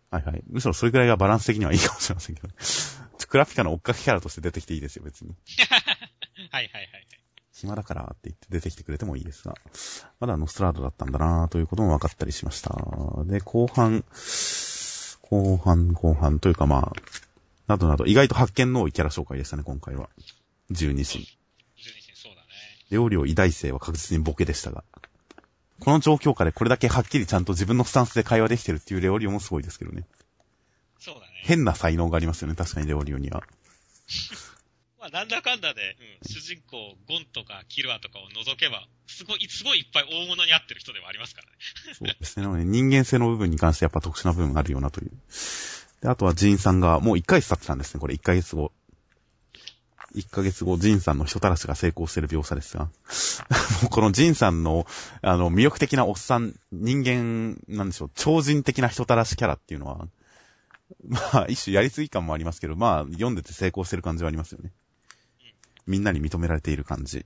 [0.09, 0.43] はいはい。
[0.49, 2.49] むしろそれくらいがバランス的にはいいかもしれませんけど。
[3.27, 5.35] クラピカの追っかけキャラとして出てきていいですよ、別に。
[6.49, 7.07] はいはいはいはい。
[7.57, 9.55] 暇だからって言って出てきてくれてもいいですが。
[10.19, 12.75] まだノストラードだったんだなということも分かったりしました。
[13.25, 14.03] で、後半、
[15.21, 16.93] 後半、後半というかまあ、
[17.67, 20.09] などなど、意外と発見の多いキャラ紹介でしたね、今回は。
[20.69, 21.23] 十二神。
[21.23, 22.47] 十二神そうだね。
[22.91, 24.83] 両両偉大生は確実にボケでしたが。
[25.79, 30.07] この状況下でこれだけはっきりちゃんと自分のスタンスで会話できてるっていうレオリオもすごいですけどね。
[30.99, 31.27] そうだね。
[31.43, 33.41] 変な才能がありますよね、確かにレオリオには。
[35.07, 41.53] まあ、なんだかんだで、うん、主人公、ゴンとかキルアとかを除けば、すごい、すごいいっぱい大物に合ってる人ではありますからね。
[41.93, 42.45] そうですね。
[42.45, 45.11] なので人間性の部分に関してやっぱ特殊な部分があるようなという。
[46.01, 48.71] で、あとはジンさんが、もう1ヶ月経ってたんですね、これ1ヶ月後。
[50.15, 52.89] 1ヶ月後、ジンさんの人たらしが成功してる描写ですが。
[53.89, 54.87] このジンさんの、
[55.21, 60.07] あの、魅力的なおっさん、人間、なんでしょう、超人的な人たらしキャラっていうのは、
[61.05, 64.71] まあ、一種やりすぎ感もありますけど、まあ、読んでて成功してる感じはありますよね。
[65.87, 67.25] みんなに認められている感じ。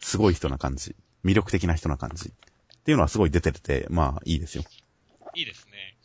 [0.00, 0.94] すごい人な感じ。
[1.24, 2.28] 魅力的な人な感じ。
[2.28, 4.64] っていうのはすごい出てて、まあ、いいですよ。
[5.34, 5.96] いいですね。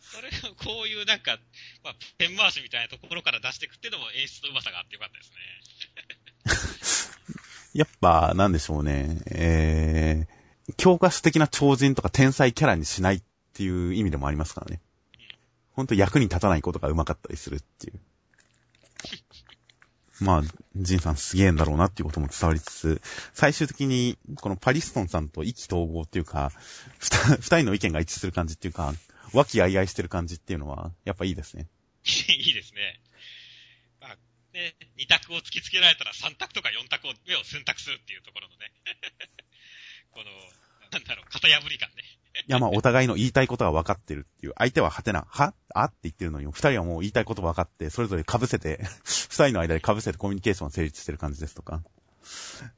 [0.00, 1.38] それをこういうなんか、
[1.84, 5.32] まあ、ペン回しみたいなところから出していくっていうのも演出のうまさがあってよかったです
[7.12, 7.16] ね。
[7.78, 9.20] やっぱ、なんでしょうね。
[9.26, 14.80] えー、教科書的な超人とか天才キャラにしないっていう意味でもありますからね。
[15.72, 18.00] ほんと役に立たないことが上手かったりするっていう。
[20.20, 20.42] まあ、
[20.74, 23.02] ジンさんすげえんだろうなっていうことも伝わりつつ、
[23.34, 26.52] 最終的に、このパリストンさんと意気投合っていうか、
[27.40, 28.94] 二人の意見が一致する感じっていうか、
[29.32, 31.68] 和気あいあいしてる感じっていうのは、やっぱいいですね。
[32.04, 33.00] いいですね。
[34.00, 34.16] まあ、
[34.52, 38.72] ね、二択を突きつけられたら三択とか四択を、目を選択するっていうところのね。
[40.12, 40.30] この、
[40.92, 42.15] なんだろう、型破り感ね。
[42.46, 44.52] いや、まあ、お互いの言いたいことは分かってるっていう。
[44.56, 45.54] 相手ははてな、は？
[45.74, 45.84] あ？
[45.84, 51.82] って言ってるのに、二人はもう言いたいこと分かって、それぞれ被せて、 二人の間で被せてコミュニケーションが成立してる感じですとか。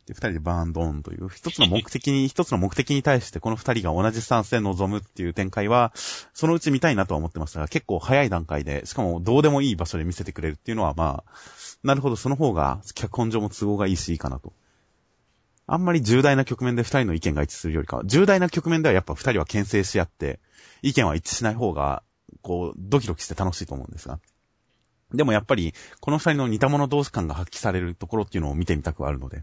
[0.07, 5.93] で、二人でバーンドーンという、一つの目的に、 一つの目的に対してこの二人が同じスタンスで臨むっていう展開は、
[6.35, 11.33] そのうち見たいなとは思ってましたが、結構早い段階で、しかもどうでもいい場所で見せてくれるっていうのは、まあ、
[11.83, 14.53] なるほど、その方が、脚本上も都合がいいし、いいかなと。
[15.71, 20.41] あんまり重大な局面で二人の意見が一致するよりかは、重大な局面ではやっぱ二人は牽制し合って、
[20.81, 22.03] 意見は一致しない方が、
[22.41, 24.19] こう、ドキドキして楽しいと思うんですが。
[25.13, 29.43] でもやっぱり、この二人の似た者同士感が発揮されるところっていうのを見てみたくはあるので、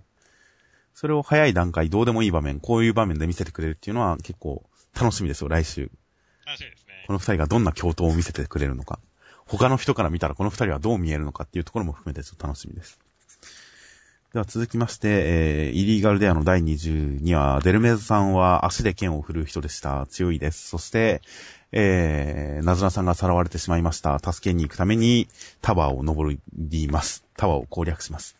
[0.95, 4.67] それを早い段階、どうでもいい場面、こういう場面で見せてくれるっていうのは結構
[4.99, 5.91] 楽しみですよ、来週。
[6.45, 7.03] 楽しみですね。
[7.05, 8.99] この二人がどんな共闘を見せてくれるのか。
[9.45, 12.99] 他の人から見たらこの二人はどう見えるのかっていうところも含めてちょっと楽しみです。
[14.35, 20.05] では続きまして、えー、イリーガルデアの第22話、デルメズさんは足で剣を振るう人でした。
[20.07, 20.67] 強いです。
[20.67, 21.21] そして、
[21.71, 24.19] えー、ナズナさんがさらわれてしまいました。
[24.19, 25.29] 助けに行くために
[25.61, 27.23] タワーを登ります。
[27.37, 28.35] タワーを攻略します。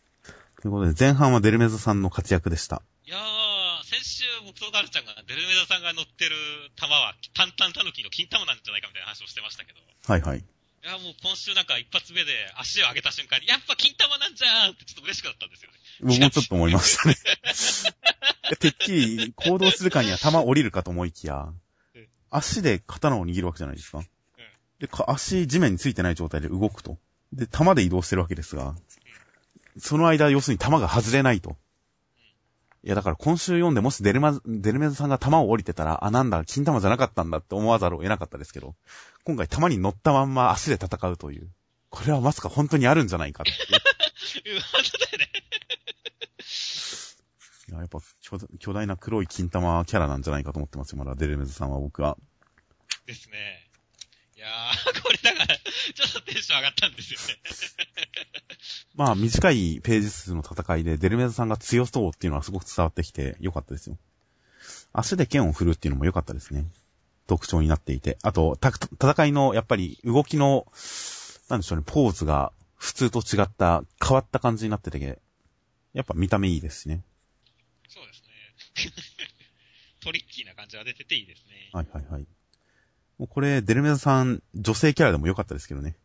[0.61, 2.81] ということで、前半はデルメズさんの活躍でした。
[3.05, 6.35] いやー、先週僕とダルちゃんがデルメダさんが乗ってる
[6.75, 9.79] 玉は、タンタンタヌキの金玉なんじゃないかみたいな話をしてましたけど。
[10.11, 10.43] はいはい。
[10.85, 15.77] いや、もう今週なんか一発目で足を上げた瞬間に、やっぱ金玉なんじゃーんってちょっと嬉しくなったんですよね。
[16.01, 17.15] 僕もちょっと思いましたね。
[18.61, 21.47] てっきり行動するかには弾降りるかと思いきや
[21.95, 24.05] うん、足で刀を握るわけじゃないですか。
[24.77, 26.99] で、か足地面についてない状態で動くと。
[27.33, 28.75] で、弾で移動してるわけですが、
[29.79, 31.57] その間、要するに弾が外れないと。
[32.85, 38.75] いや、だから今週読んでもしデルマ、デルメズさんが弾を降りてたら、あ、なんだ、金玉じゃなかったんだって思わざるを得なかったですけど、
[39.23, 41.49] 今回弾に乗ったまんま足で戦うという。
[41.89, 43.79] これはまさか本当にあるんじゃないかって本
[44.91, 45.31] 当だよね。
[47.69, 52.17] いや、やっぱ巨大、巨大な黒い金玉キャラなんじゃないかと思ってますよ、まだデルメズさんは僕は。
[53.07, 53.67] ですね。
[54.37, 57.84] いやー、これだから、ちょっとテンション上がったんですよね。
[58.95, 63.97] まあ、短いページ数の戦いでデルメズさんが強そうっていうのはすごく伝わってきて良かったですよ。
[64.93, 66.65] 足で剣を振るっていうのも良かったですね。
[67.27, 68.17] 特徴になっていて。
[68.23, 70.65] あと、た戦いの、やっぱり動きの、
[71.49, 75.19] なんでしょうね、ポーズが普通と違った、変わった感じになってて、
[75.93, 77.03] やっぱ見た目いいですしね。
[77.89, 78.93] そうですね。
[79.99, 81.69] トリッキーな感じが出てていいですね。
[81.73, 82.27] はいはいはい。
[83.17, 85.97] もうこれ、デルメズさん、女性キャラでも良かったですけどね。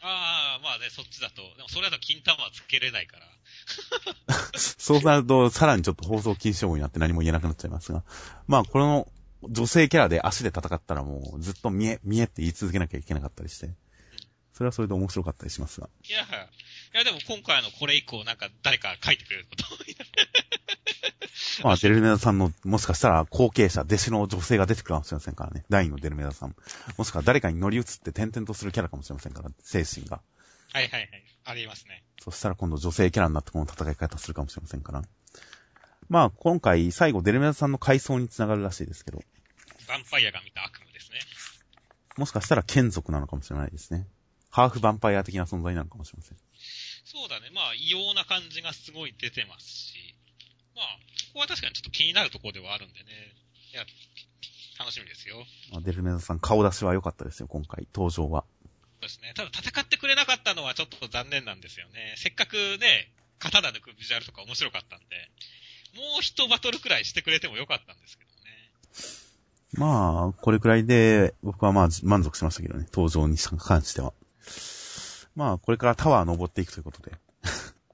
[0.00, 1.42] ああ、まあね、そっちだと。
[1.56, 3.26] でもそれだと金玉はつけれないから。
[4.58, 8.04] そうなると、さらにちょっと放送禁止用語になって何も言えなくなっちゃいますが。
[8.46, 9.10] まあ、この
[9.42, 13.70] 女性キャラで足で戦ったらもうずっと見え、見えって言い続けなきゃいけなかったりして。
[14.52, 15.88] それはそれで面白かったりしますが。
[16.08, 16.26] いや、い
[16.92, 19.64] やでも今回のこれ以降なんか誰か書いてくれること。
[21.62, 25.64] まあ、デルメダさんの、もしかしたら後継者、弟子の女性が出てくるかもしれませんからね。
[25.68, 26.54] 第二のデルメダさん。
[26.96, 30.20] もしくは誰かに乗り移って転々とするキャラかもしれませんから、精神が。
[30.72, 31.10] はいはいはい。
[31.44, 32.04] ありますね。
[32.20, 35.02] そしたら今度女性キャラになってこの戦い方するかもしれませんから。
[36.08, 41.18] まあ、今回、最後デルメダさんの回想につながるらしいですけど、ヴァンパイアが見た悪夢ですね。
[42.16, 44.06] もしかしたら剣族なのかもしれないですね。
[44.50, 46.38] ハーフヴァンパイア的な存在なのかもしれません。
[47.04, 47.50] そうだね。
[47.54, 50.14] まあ、異様な感じがすごい出てますし。
[50.74, 53.04] まあ、ここは確かにちょっと気になるところではあるんでね。
[53.72, 53.84] いや、
[54.78, 55.44] 楽しみですよ。
[55.72, 58.44] まあデルネザさん顔出しは良かったですよ、今回、登場は。
[59.00, 59.32] そうですね。
[59.34, 62.14] ただ戦ってくれなかったのはちょっと残念なんですよね。
[62.16, 65.30] せっかくね、刀抜くビジュアルとか面白かったんで、
[65.96, 68.38] もう一バトルくらいしてくれてもよかったんですけどね。
[69.74, 74.12] まあ、これくらいで、僕はまあ満足しましたけどね、登場に関しては。
[75.36, 77.12] まあ、これからタワー登っていくということで。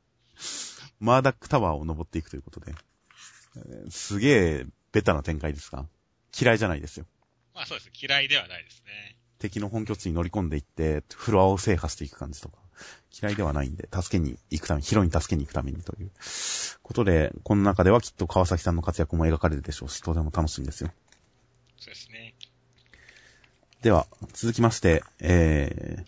[1.01, 2.75] マーダックタワーを登っていくということで。
[3.57, 5.87] えーすげえ、ベタな展開ですが、
[6.39, 7.07] 嫌いじゃないですよ。
[7.55, 7.91] まあそうです。
[7.95, 9.17] 嫌いではないですね。
[9.45, 12.57] 敵の本拠地に乗り込んでいって、フロアを制覇していく感じとか、
[13.23, 16.11] 嫌いではないんで、助けに行くために、ヒロイン助けに行くためにという
[16.83, 20.91] ことで、この中ではきっと川崎さんの活躍も描かれるでしょうし、とても楽しみですよ。
[21.79, 22.35] そうですね。
[23.83, 26.05] では、続きまして、えー、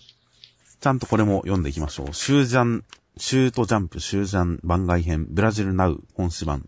[0.81, 2.15] ちゃんとこれも読んでいきましょう。
[2.15, 2.85] シュージャン、
[3.19, 6.67] シュートジャンプ、シュージャン番外編、ブラジルナウ本誌版。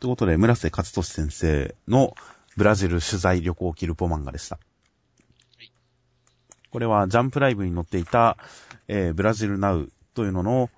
[0.00, 2.16] ということで、村瀬勝利先生の
[2.56, 4.58] ブラジル取材旅行記ルポ漫画でした。
[6.72, 8.38] これはジャンプライブに載っていた、
[8.88, 10.70] えー、ブラジルナウというのの、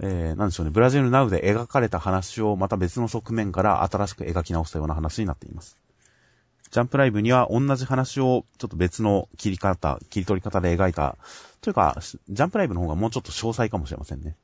[0.00, 5.78] えー、なんでしょうね、ブラジルナウで描かれた話をまた別の側面から新しく描き直したような話になっています。
[6.70, 11.18] ジャンプライブには同じ話をちょっと別の切り方、切り取り方で描いた、
[11.60, 14.34] というか、ジャンプライブの方がもうちょっと詳細かもしれませんね。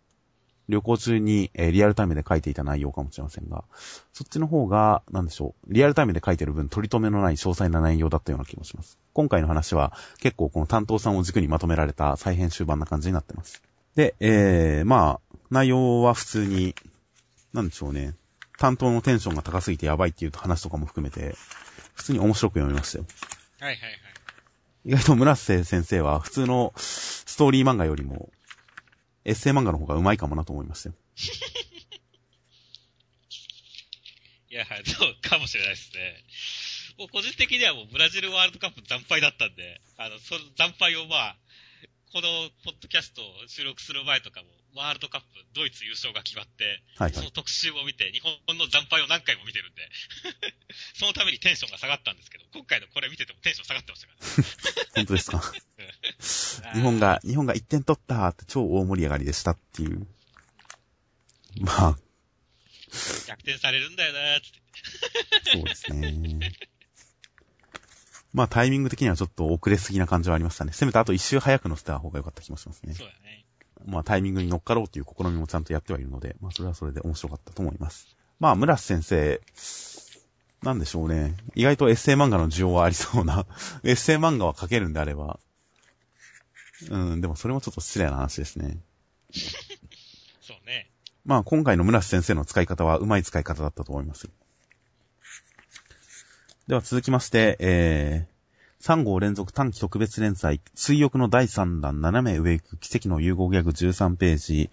[0.69, 3.65] 旅行中に、えーリアルタイムで書いていた内容かもしれませんが、
[4.13, 8.99] そっちの方が、なんでしょう、リアルタイムで書いてる分取り留めのない詳細な内容だったような気もします。
[9.13, 13.63] 今回の話は結構この担当さんを軸にまとめられた再編集版な感じになってます。
[13.95, 16.75] で、えー、まあ、内容は普通に、
[17.53, 18.15] なんでしょうね、
[18.59, 21.37] 担当のテンションが高すぎてやばいっていう話とかも含めて、
[21.95, 23.05] 普通に面白く読みましたよ。
[23.61, 24.01] はいはいはい。
[24.87, 28.29] 意外と村瀬先生は普通のストーリー漫画よりも、
[29.25, 30.95] エッセイ漫画の方がうまいかもなと思いましたよ。
[34.51, 36.25] いや、そうかもしれないですね。
[36.99, 41.37] もう個人的にはもうブラジルワールドカップ惨敗だったんで、あの、その惨敗をまあ、
[42.13, 46.65] このポッドキャストを収録する前とかも、ワールドカップドイツ優勝が決まって、
[46.99, 47.13] はいはい。
[47.15, 49.89] その特集を見て、日本の惨敗を何回も見てるんで、
[50.95, 55.53] そのためにテンションが下がったんですけど、今回のこれ見ててもテンション下がってましたから、 本当ですか？
[55.79, 56.75] ね。
[56.75, 60.07] 日本が、日本が1点取ったって超大盛り上がりでしたっていう。
[61.61, 61.99] まあ、
[63.29, 64.47] 逆転されるんだよなって。
[65.53, 66.51] そうですね。
[68.33, 70.73] まあタイミング的にはちょっと遅れすぎな感じはありましたね。
[70.73, 72.93] せめてあと一周早く乗せた方が良かった気もしますね。
[72.95, 73.44] そうだね。
[73.87, 78.17] まあタイミングに乗っかろうという試みもちゃんとやってはいるので、まあそれはそれで面白かったと思います。
[78.41, 79.41] まあ村瀬先生、
[80.63, 81.37] なんでしょうね。
[81.55, 83.47] 意外とエッセイ漫画の需要はありそうな、
[83.85, 85.39] エッセイ漫画は書けるんであれば、
[86.91, 88.79] うん、でもそれもちょっと失礼な話ですね。
[90.41, 90.91] そうね。
[91.25, 94.29] まあ今回の村瀬先生の使い方はうまい使い方だったと思います。
[96.67, 98.34] では続きまして、えー、
[98.85, 104.69] 3号連続短期特別連載、水浴の第3弾、斜め上行く奇跡の融合ギャグ13ページ、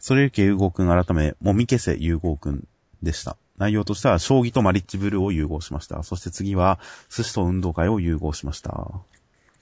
[0.00, 2.66] それゆけ融合くん改め、もみ消せ融合くん
[3.04, 3.36] でした。
[3.58, 6.02] 内容としては、将棋とマリッジブルーを融合しました。
[6.02, 8.90] そして次は、寿司と運動会を融合しました。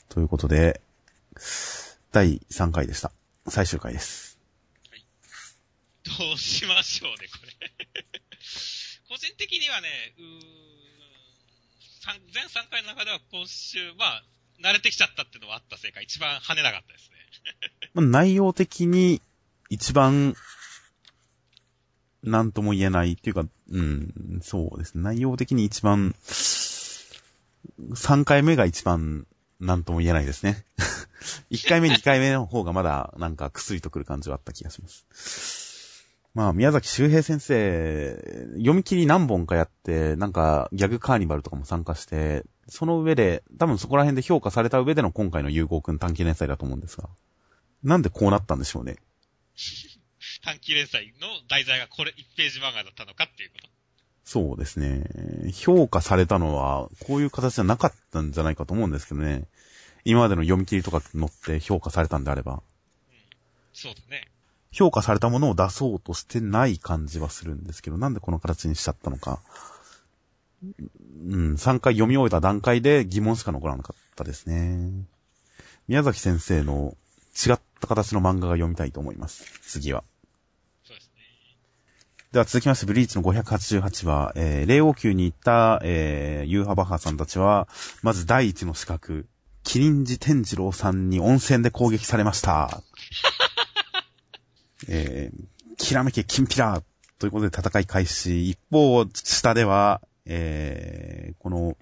[0.09, 0.81] ということで、
[2.11, 3.13] 第3回でした。
[3.49, 4.39] 最終回です。
[4.91, 5.05] はい
[6.05, 8.05] どうしましょうね、これ。
[9.11, 10.71] 個人的にはね、うー、
[12.01, 14.23] 全3回の中では今週、まあ、
[14.63, 17.91] 慣れてきちゃったっていうのはあったせいか、一番跳ねなかったですね。
[17.95, 19.21] まあ内容的に
[19.69, 20.35] 一番、
[22.23, 25.03] なんとも言えないっていうか、うん、そうですね。
[25.03, 26.15] 内容的に一番、
[27.93, 29.27] 3回目が一番、
[29.59, 30.65] なんとも言えないですね。
[31.51, 35.70] 1回目、2回目の方がまだ、なんか、くすりとくる感じはあった気がします。
[36.33, 38.17] まあ、宮崎周平先生、
[38.53, 47.09] 読み切り何本かやって、なんか、ギャグカーニバルとかも参加して、その上で、多分そこら辺で評価された上での今回の融合くん短期連載だと思うんですが。
[47.83, 48.97] なんでこうなったんでしょうね？
[50.45, 53.69] 短期連載の題材がこれ1ページ漫画だったのかっていうこと。
[54.25, 55.05] そうですね。
[55.53, 59.49] 評価されたのは、こういう形じゃなかったんじゃないかと思うんですけどね。
[60.05, 62.63] 今までの読み切りとか乗って評価されたんであれば。
[63.73, 64.31] そうだね。
[64.73, 69.41] 評価されたものを出そうとしてない感じはするんですけど、なんでこの形にしちゃったのか。
[70.63, 74.91] うん、3回読み終えた段階で疑問しか残らなかったですね。
[75.89, 76.97] 宮崎先生の
[77.35, 79.45] 違った形の漫画が読みたいと思います。
[79.63, 80.05] 次は。
[80.85, 81.23] そうですね。
[82.33, 87.67] では続きまして、ブリーチの588話、えー、霊王宮に行った、えー、ユーハバハさんたちは、
[88.03, 89.27] まず第一の資格、
[89.65, 92.83] キリンジ天次郎さんに温泉で攻撃されました。
[94.89, 96.83] えー、きらめけキンピラ
[97.19, 98.51] ということで戦い開始。
[98.51, 101.77] 一方、下では、えー、この、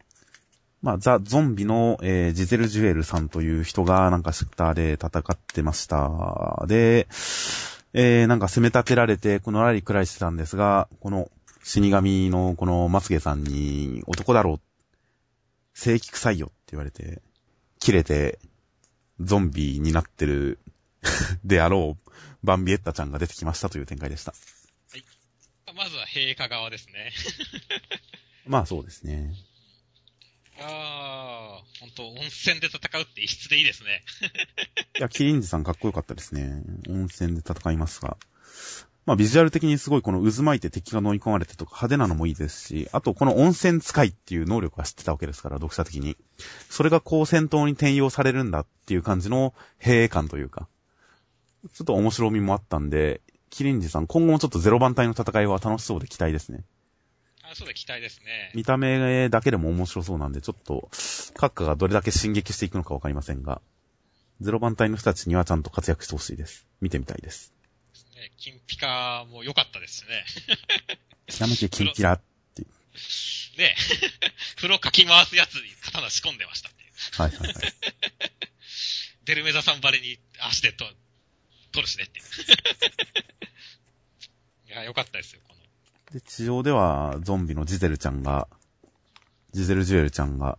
[0.82, 6.64] まあ、ザ・ゾンビの、えー、ジゼル・ジュエルさんという人が、なんかシッターで戦ってました。
[6.66, 7.08] で、
[7.94, 11.30] えー、なんか攻め立てられて、このラリーくらいしてたんですが、この
[11.62, 14.60] 死神のこの松毛さんに、男だろう、
[15.74, 17.22] 正規臭いよって言われて、
[17.78, 18.38] 切れて、
[19.20, 20.58] ゾンビになってる
[21.44, 22.07] であろう、
[22.42, 24.32] バンビエッタちゃんが出てきましたという展開でした。
[24.32, 25.04] はい。
[25.74, 27.12] まずは陛下側ですね。
[28.46, 29.32] まあそうですね。
[30.60, 34.02] ああ、本当温泉で戦うって異質でいいですね。
[34.98, 36.62] いや、キリンジさんかっこよかったですね。
[36.88, 38.16] 温泉で戦いますが。
[39.06, 46.16] まあ、ビジュアル的にすごいこの渦巻いて敵が乗り込まれてとか派手なのもいいですし、あとこの温泉使いっていう能力は知ってたわけですから、読者的に。
[46.68, 50.68] それがこう戦闘に転用されるんだっていう感じの平営感というか、
[51.72, 56.64] ちょっと面白みもあったんで、キリンジさん今後もちょっとゼロ番隊の戦いは楽しそうで期待ですね。
[57.50, 58.52] あ、そうだ、期待ですね。
[58.54, 63.62] 見た目だけでも面白そうなんで、ちょっと、閣下がどれだけ進撃していくのかわかりませんが、
[64.40, 66.66] ゼロ番隊の人たちにはちゃんと活躍してほしいです。
[66.80, 67.54] 見てみたいです。
[68.14, 70.24] ね、金ピカも良かったですね。
[71.26, 72.20] ちなみに金ピラっ
[72.54, 72.68] ていう。
[73.58, 73.74] ね
[74.56, 76.90] 風呂かき回すやつに刀仕込んでましたっていう。
[77.22, 77.74] はいはいはい。
[79.24, 80.84] デルメザさんバレに足でと
[81.72, 82.20] 取るしねって
[84.68, 85.60] い や、良かったですよ、この。
[86.12, 88.48] で、地上ではゾンビのジゼルちゃんが、
[89.52, 90.58] ジゼルジュエルちゃんが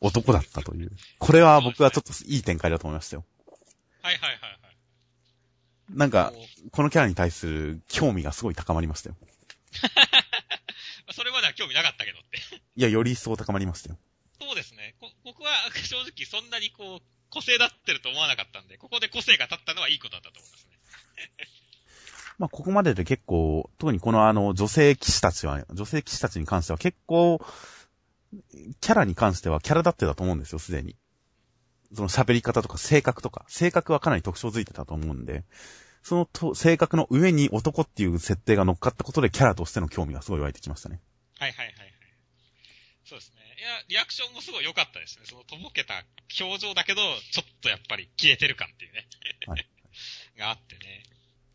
[0.00, 0.90] 男だったという。
[1.18, 3.24] これは僕はちょっといい展開だと思いましたよ。
[4.02, 4.58] はいはいはいはい。
[5.90, 6.32] なんか、
[6.70, 9.16] このキャラに対する興味がすごい高まりましたよ。
[11.12, 12.38] それまでは興味なかったけどって。
[12.76, 13.98] いや、より一層高まりましたよ。
[14.40, 14.94] そうですね。
[15.24, 20.78] 僕は正直そんなにこう、個性立ってると思わなかったんで、ここで個性が立ったのはいいことだったと思いますね。
[22.38, 27.44] まあ、ここまでで結構、特にこのあの、女性騎士たちは、女性騎士たちに関しては結構、
[28.80, 30.96] キャラに関してはキャラ立ってたと思うんですよ、すでに。
[31.94, 35.44] その喋り方とか性格とか、性格はかなり特徴づいてたと思うんで、
[36.02, 41.00] そのと性格の上に男っていう設定が乗っかったことでキャラとしての興味がすごい湧いてきましたね。
[41.38, 41.77] はいはいはいはい。
[43.08, 43.40] そうですね。
[43.58, 45.24] いや、リアクションもすごい良かったですね。
[45.24, 46.04] そのとぼけた
[46.40, 47.00] 表情だけど、
[47.32, 49.08] ちょっとやっぱり消えてる感っていうね。
[49.46, 49.66] はい。
[50.38, 51.02] があってね。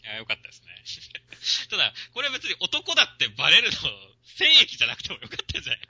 [0.01, 0.73] いや、良かったですね。
[1.69, 3.77] ただ、これは別に男だってバレるの、
[4.35, 5.81] 精液じゃなくてもよかったじゃない？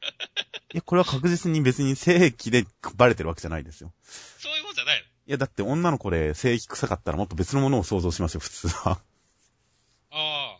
[0.74, 3.94] いや、これは確実に別に精液でバレてるわけじゃないですよ。
[4.04, 5.06] そういうもんじゃないの？
[5.06, 9.02] いや、だって女の子で精液臭かったらもっと別のものを想像しますよ、普通は。
[10.12, 10.58] あ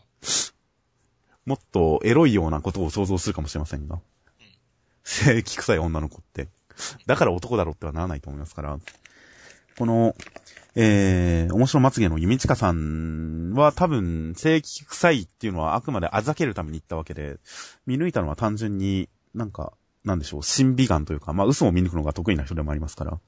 [1.44, 4.00] もっとエロいようなことを想像するかもしれませんが。
[5.04, 6.48] うん、精液臭い女の子って。
[7.06, 8.78] だから男だろうってはならないと思いますから。
[9.76, 10.14] この、
[10.76, 17.38] えー、面白まつげの弓近さんは多分、正規臭いっていうのはあくまであざけるために言ったわけで、
[17.86, 19.72] 見抜いたのは単純になんか、
[20.04, 23.18] なんでしょう、審美眼というか、まあ嘘を見抜くのが得意な人でもありますから、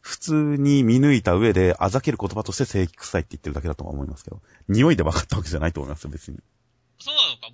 [0.00, 6.38] 普通に見抜いた上であざける言葉として正規臭いって言ってるだけだとは思いますけど、匂いで分かったわけじゃないと思いますよ、別に。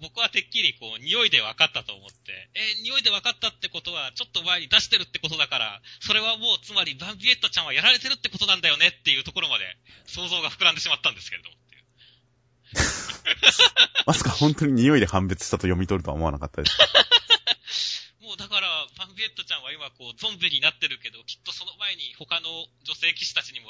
[0.01, 9.64] 僕はてっきりこう、匂いで分かったと思って、えー、匂いで分かったってことは、ちょっと前に出してるってことだから、それはもう、つまりバンビエットちゃんはやられてるってことなんだよねっていうところまで、
[10.07, 11.57] 想像が膨らんでしまったんですけれども。
[14.07, 16.76] まさか本当に匂いで判別したと読み取るとは思わなかったです。
[18.20, 23.68] もうだから、バンビエットちゃんは今こう、ゾンビになってるけど、きっとその前に他の女性騎士たちにも、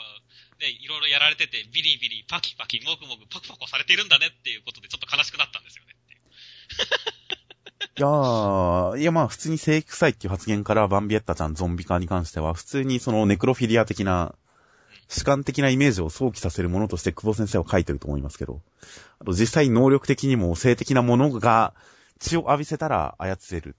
[0.61, 5.96] ね、いろいろやられてて、ビリビリ、パキパキ、もぐもぐ、パクパクされているんだねっていうことで、ちょっと悲しくなったんですよね
[7.99, 14.35] いやー、いやまあ普通に正規臭いっていう発言からバンビエッタちゃんゾンビ化に関しては、普通にそのネクロフィリア的な、
[15.09, 18.61] 主観的なイメージを想起させるものとして久保先生は書いてると思いますけど、
[19.19, 21.75] あと実際能力的にも性的なものが
[22.19, 23.77] 血を浴びせたら操れる。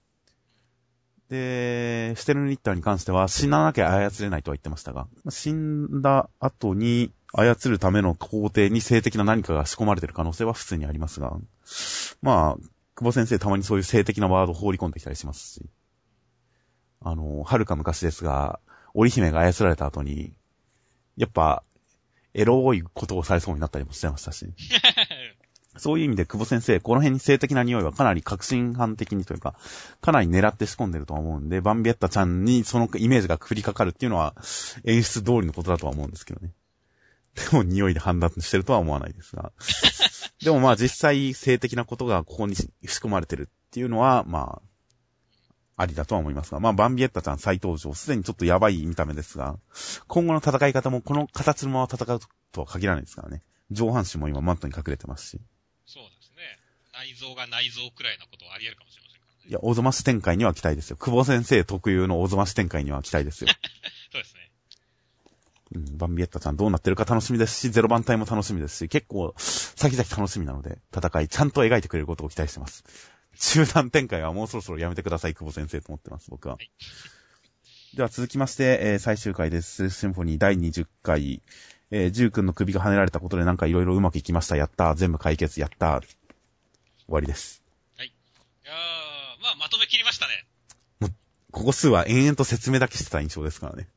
[1.28, 11.36] で、シュテルニッターに関しては死ななきゃ操れないとは言ってましたが、死んだ後に操るための工程に性的な何かが仕込まれてる可能性は普通にありますが、
[12.22, 12.68] まあ、
[12.98, 15.70] 久保先生たまにそういう性的なワードを放り込んできたりしますし、
[17.00, 18.58] あの、はるか昔ですが、
[18.92, 20.32] 織姫が操られた後に、
[21.16, 21.62] やっぱ、
[22.34, 24.52] エロいことをされそうになったりもしてましたし。
[25.78, 29.54] そういう意味で久保先生、この辺に性的な匂いはかなり革新犯的にというか、
[30.00, 34.34] かなり狙って仕込んでると思うんで、バンビエッタちゃんにそのイメージが降りかかるっていうのは
[34.82, 36.52] 演出通りのことだとは思うんですけどね。
[37.36, 39.52] でも匂いで判断してるとは思わないですが。
[40.42, 44.60] でもまあ実際性的なことがここに仕込まれてるっていうのは、ま
[45.76, 49.56] あ、ありだとは思いますが、まあバンビエッタちゃん再登場、すでにちょっとやばい見た目ですが、
[50.06, 52.20] 今後の戦い方もこの形のまま戦う
[52.52, 53.42] とは限らないですからね。
[53.70, 55.40] 上半身も今マットに隠れてますし。
[55.86, 56.42] そうですね。
[56.92, 59.50] 内臓が内臓くらいのことはあり得るかもしれませんからね。
[59.50, 60.96] いや、おぞまし展開には期待ですよ。
[60.96, 63.50] 久保先生特有のおぞまし展開には期待ですよ。
[64.10, 64.47] そうですね。
[65.74, 72.84] うん、バンビエッタちゃんどうなってるか楽しみですし、ゼロ番隊も楽しみですし、結構、先々楽しみなので、戦いちゃんと描いてくれることを期待してます。
[73.38, 76.54] 中断展開はもうそろそろやめてください、久保先生と思ってます、僕は。
[76.54, 76.70] はい
[77.94, 79.88] では続きまして、えー最終回です。
[79.88, 81.40] シンフォニー第20回。
[81.90, 84.56] えー、ジュー君の首が跳ねられたことでなんかいろいろうまくいきました。
[84.56, 84.94] やったー。
[84.94, 85.58] 全部解決。
[85.58, 86.00] やったー。
[86.02, 86.08] 終
[87.08, 87.62] わりです。
[87.98, 90.46] いやー、まあ、まとめ切りましたね。
[91.50, 93.88] ここ数は延々と説明だけしてた印象ですからね。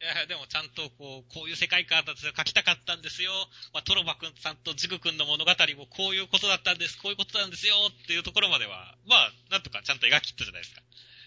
[0.00, 3.32] いや、でもちゃんとこう、こういう世界観だった書きたかったんですよ。
[3.74, 10.82] まあ、トロバくんさんとジグくんの物語もこういうことだったんです、こういうことなんですよっていうところまでは、まあ、なんとかちゃんと描き切ったじゃないですか。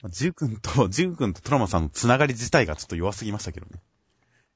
[0.10, 3.82] ジュー君と、 ジュー君とトラマさんのつながり自体がちょっと弱すぎましたけどね。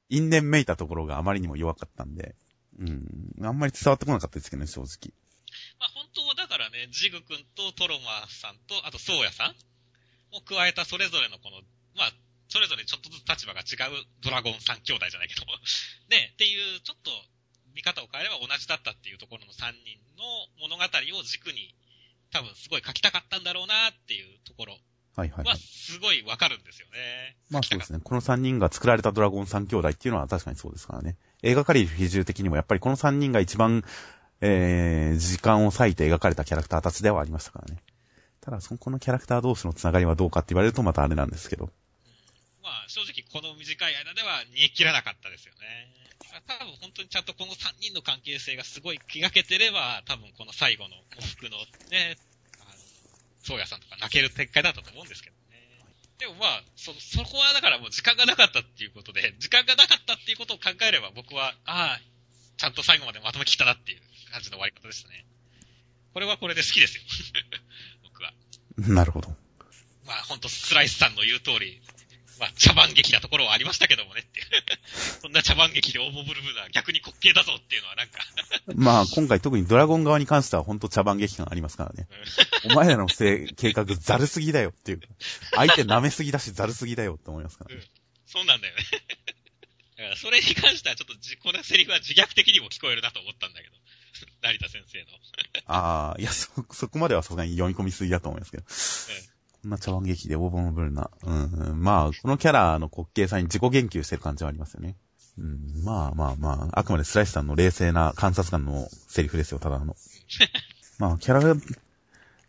[0.08, 2.34] 因縁めいたところがあまりにも弱かったんで。
[2.78, 3.06] うん。
[3.42, 5.12] あんまり伝わってこなかったですけどね、正直。
[5.78, 9.56] まあ、本当はだからね、ジグくんとトロマさんと、あとソーヤさん
[10.36, 11.60] を加えたそれぞれのこの、
[11.94, 12.12] まあ、
[12.56, 15.44] それぞれちょっとずつ立場が違うドラゴン三兄弟じゃないけど、
[16.08, 17.12] ね、っていう、ちょっと
[17.74, 20.24] 見方を変えれば同じだったっていうところの三人の
[20.64, 20.84] 物語
[21.20, 21.74] を軸に、
[22.30, 24.78] 多分すごい書きたかったんだろうなっていうところ
[25.14, 25.50] はいはい、は。
[25.52, 27.36] はいすごいわかるんですよね。
[27.50, 28.00] まあそうですね。
[28.02, 31.16] この3人が作られたドラゴン3兄弟っていうのは確かにそうですからね。
[31.42, 33.84] 映画借りる比重的にもやっぱりこの3人が一番、
[34.40, 37.82] えー、時間を割いて描かれたキャラクターたちではありましたからね。
[38.40, 41.70] ただ、そのこのキャラクター同士のつながりはどうかって言われるとまたあれなんですけど。
[42.66, 45.86] まあ、正直この短い間では煮え切らなかったですよね。
[46.34, 51.62] まあ多分本当にちゃんとこの3人の関係性がすごい描けてれば、多分この最後の喪服の
[51.94, 52.18] ね、
[52.58, 52.74] あの、
[53.46, 55.62] 宗谷さんとか泣ける展開だったと思うんですけどね。
[56.18, 62.00] でもまあ、そ、そこはだからもう時間がなかったっていうことで、時間がなかったっていうことを考えれば僕は、ああ、
[62.56, 64.00] ちゃんと最後までまとめきったなっていう
[64.32, 65.24] 感じの終わり方でしたね。
[66.14, 67.04] これはこれで好きですよ。
[68.02, 68.34] 僕は。
[68.76, 69.28] なるほど。
[70.04, 71.80] まあ本当スライスさんの言う通り、
[72.38, 74.46] まあ茶番劇なところはありましたけどもねっていう。
[75.22, 78.20] そんな茶番劇でオーボブルブルは逆に滑稽だぞっていうのはなんか、
[78.74, 82.08] まあ今回特にドラゴン側に関しては本当茶番劇感ありますからね。
[82.64, 85.00] お前らのせ計画ざるすぎだよっていう。
[85.54, 87.82] 相手舐めすぎだしざるすぎだよって思いますからね。
[88.26, 88.82] そうなんだよね。
[89.96, 93.76] だからそれに関してはちょっとじ、このセリフは自虐的にも聞こえるなと思ったんだけど。
[94.42, 95.06] 成田先生の。
[95.66, 98.62] ああ、いや、そ、そこまではさすがに読み込みすぎだと思いますけど。
[98.64, 99.35] こん
[99.70, 101.10] な茶碗劇でオーボンブルな。
[101.24, 104.96] うん、うんまあ、このキャラの滑稽さに自己言及してる感じはありますよね。
[105.38, 109.96] うん、まあまあまあ、あくまでスライスさんの冷静な観察官のセリフですよ、ただの。
[110.98, 111.54] まあ、キャラ、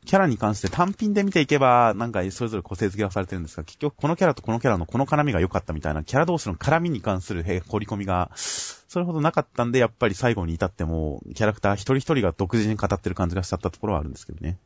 [0.08, 14.58] キャラに関して単品で見ていけば、なんかそれぞれ個性付けはされてるんですが、結局このキャラとこのキャラのこの絡みが良かったみたいな、キャラ同士の絡みに関するへ掘り込みが、それほどなかったんで、やっぱり最後に至っても、キャラクター一人一人が独自に語ってる感じがしちゃったところはあるんですけどね。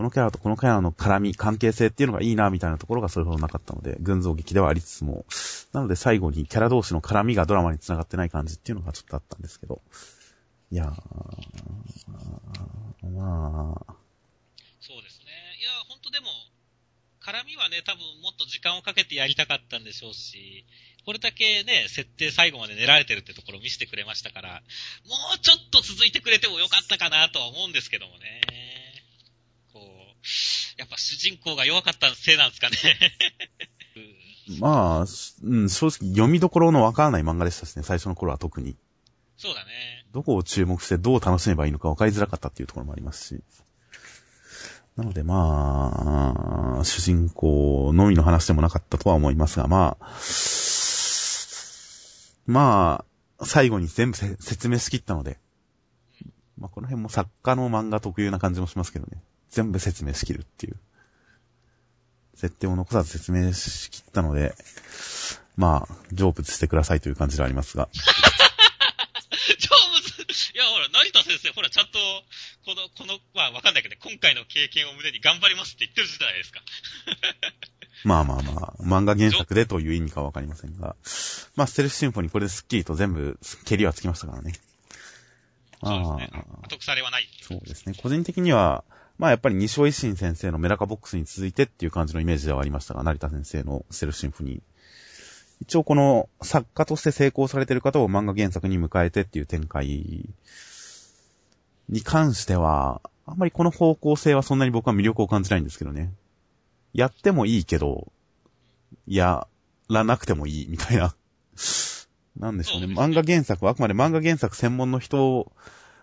[0.00, 5.26] このキャラとこのキャラの絡み、関係性っていうのがいいな、みたいなところがそれほどなかったので、群像劇ではありつつも、
[5.74, 9.82] なので最後にキャラ同士の絡みがドラマに繋がってない感じっていうのがちょっとあったんですけど。
[10.72, 10.88] いやー、
[13.10, 13.94] まあ、
[14.80, 15.26] そうですね。
[15.60, 16.28] いや、本当でも、
[17.20, 20.64] 絡みはね、多分もっと時間をかけてやりたかったんでしょうし、
[21.04, 24.62] これだけね、設定最後まで練られてるってところを見せてくれましたから、
[25.04, 28.69] もうちょっと続いてくれてもよかったかなとは思うんですけどもね。
[30.76, 32.76] やっぱ主人公が弱かったせいなんですかね。
[34.48, 35.06] う んまあ、
[35.44, 38.76] うん、正直読みどころのわからない漫画でしたしね、最初の頃は特に。
[39.36, 40.06] そうだね。
[40.12, 43.42] どこを注目してどう楽しめばいいのか分かりづらかったっていうところもありますし。
[44.96, 50.06] なのでまあ、主人公のみの話でもなかったとは思いますが、まあ、
[52.46, 53.04] ま
[53.38, 55.38] あ、最後に全部せ説明しきったので、
[56.58, 59.22] まあこの辺も作家の漫画特有な感じもしますけどね。
[59.50, 60.76] 全部説明しきるっていう。
[62.34, 64.54] 設定を残さず説明しきったので、
[65.56, 67.90] まあ、成仏してくださいという感じではありますが。
[69.58, 69.68] 成
[70.00, 70.54] 仏？
[70.54, 71.98] いや、ほら、成田先生、ほら、ちゃんと、
[72.64, 76.60] この、この、まあ、わかんないけど、今回の経験を胸に頑張りますって言ってるじゃないですか。
[78.04, 80.96] まあまあまあ、漫画原作でという意味かはわかりませんが。
[81.56, 84.54] まあ、ステルスシンフォニーこれでスッキリと全部、ケリはつきましたからね。
[85.82, 86.66] そうですねあ。
[86.66, 87.28] 後腐れはない。
[87.40, 87.94] そうですね。
[88.00, 88.84] 個人的には、
[89.18, 94.60] まあやっぱり西尾維新先生のメダカボックスに続いてっていう感じのイメージではありましたが、成田先生のステルスシンフォニー。
[95.60, 100.26] 一応この作家として成功されている方を漫画原作に迎えてっていう展開
[101.88, 106.12] に関しては、あんまりこの方向性はそんなに僕は魅力を感じないんですけどね。
[106.94, 108.10] やってもいいけど、
[109.06, 109.46] や
[109.88, 111.14] らなくてもいいみたいな。
[112.40, 112.86] なんでしょうね。
[112.86, 115.52] 漫画原作はあくまで漫画原作専門の人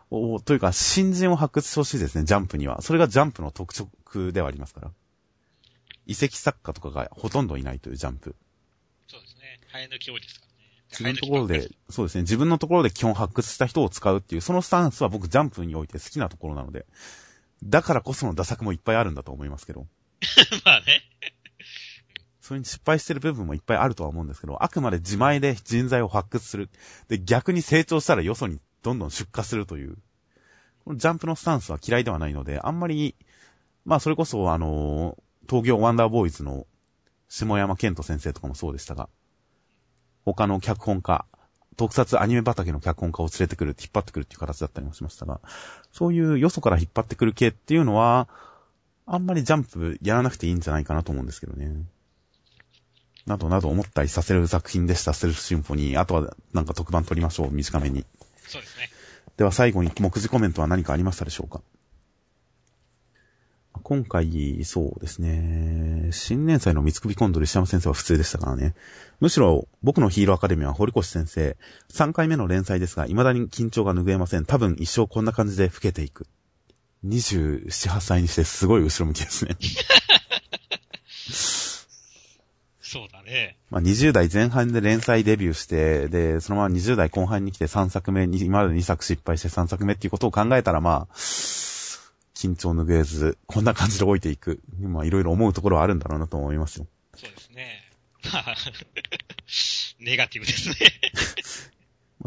[0.09, 2.81] おというか、新人を発掘してほしいですね、ジャンプには。
[2.81, 4.91] それがジャンプの特色ではありますから。
[6.05, 8.35] 遺跡作家とかがほとんどいないというジャンプ。
[9.07, 9.59] そうですね。
[9.73, 10.57] 生え抜き多いですからね。
[10.91, 16.85] 自分のところで、そうですね、自分のところで基本発掘した人を使うっていう、そのスタンスは僕ジャンプにおいて好きなところなので、
[17.63, 19.88] だからこその打作もいっぱいあるんだと思いますけど。
[20.63, 21.01] まあね。
[22.47, 26.69] それに失敗してる部分もいっぱいあるとは思うんですけど、あくまで自前で人材を発掘する。
[27.09, 29.97] で、逆に成長したらよそにどんどん出荷するという、
[30.85, 33.15] このジャンプのスタンスは嫌いではないので、あんまり、
[33.83, 35.17] まあそれこそあの、
[35.49, 36.67] 東京ワンダーボーイズの
[37.27, 39.09] 下山健人先生とかもそうでしたが、
[40.23, 41.25] 他の脚本家、
[41.75, 45.41] 特撮アニメ畑の脚本家を連れてくる、引っ張ってくるっていう形だったりもしましたが、
[45.91, 48.29] そういうよそから引っ張ってくる系っていうのは、
[49.05, 51.85] あんまりジャンプやらなくていいんじゃないかなと思うんですけどね。
[53.28, 55.99] などなど思ったりさせる作品でした、セルフシンフォニー。
[55.99, 58.05] あとはなんか特番撮りましょう、短めに。
[58.47, 58.89] そうですね。
[59.38, 61.61] では最後に目次コメントは何かありましたでしょうか？
[63.84, 66.09] 今回、そうですね。
[66.11, 68.73] 新年祭の三つ首コンドル石山先生は普通でしたからね。
[69.19, 71.55] むしろ、僕のヒーローアカデミーは堀越先生。
[71.93, 74.45] 3回目の連載ですが、未だに緊張が拭えません。
[74.45, 76.25] 多分一生こんな感じで老けていく。
[77.05, 79.55] 27、8歳にしてすごい後ろ向きですね。
[82.97, 83.57] そうだね。
[83.69, 94.61] まあ、20代前半で連載デビューして、で、そのまま20代後半に来て3作目に、今まで2作失敗して3作目っていうことを考えたら、まあ、緊張拭えず、こんな感じで置いていく。
[94.81, 96.87] まあ、いろいろ思うところはあるんだろうなと思いますよ。
[97.15, 97.83] そうですね。
[98.33, 98.55] まあ、
[99.99, 100.75] ネガティブですね。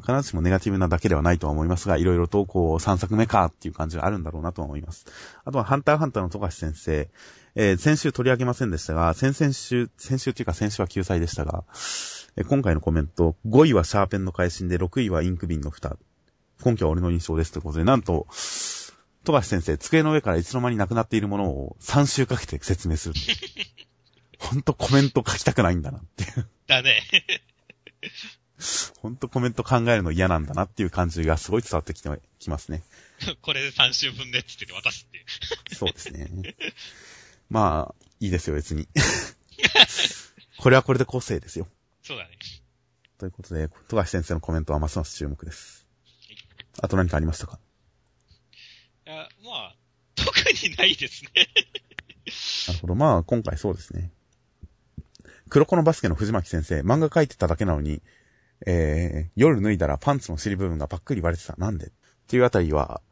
[0.01, 5.07] 必ずしもネガティブなだけではないとは思いますが、いろいろとこう3作目かっていう感じがあるんだろうなとは思います。
[5.45, 7.11] あとはハンターハンターの富樫先生、
[7.55, 11.65] えー、先週取り上げませんでしたが、先々週、先週っていうか先週は救済でしたが、
[12.37, 15.97] えー、今回のコメント、5位はシャーペンの会心で、6位はインク瓶の蓋。
[16.65, 18.27] 根拠は俺の印象ですということで、なんと、
[19.25, 23.15] 富樫先生、机の上からいつの間になくなっているものを3週かけて説明する。
[24.39, 26.49] ほんとコメント書きたくないんだなっていう。
[26.67, 27.03] だね。
[29.01, 32.83] ほんとコメント考えるの嫌なんだなっていう感じがすごい伝わってきてきますね。
[33.41, 35.75] これで3週分でって言って渡すっていう。
[35.75, 36.29] そうですね。
[37.51, 38.89] まあ、いいですよ、別に。
[40.59, 41.67] これはこれで個性ですよ。
[42.03, 42.31] そうだね。
[43.19, 45.87] ということで、富樫先生のコメントはますます注目です。
[46.27, 46.37] はい、
[46.83, 47.59] あと何かありましたか？
[49.07, 49.77] いや、まあ、
[50.15, 50.31] 特
[50.69, 51.31] にないですね。
[52.69, 52.95] なるほど。
[52.95, 54.13] まあ、今回そうですね。
[55.49, 58.03] 黒子のバスケの藤巻先生、漫画描いてただけなのに、
[58.67, 61.57] えー、夜脱いだらパンツの尻部分がパックリ割れてた。
[61.57, 61.89] なんで？
[61.89, 61.91] っ
[62.29, 63.03] ていうあたりは、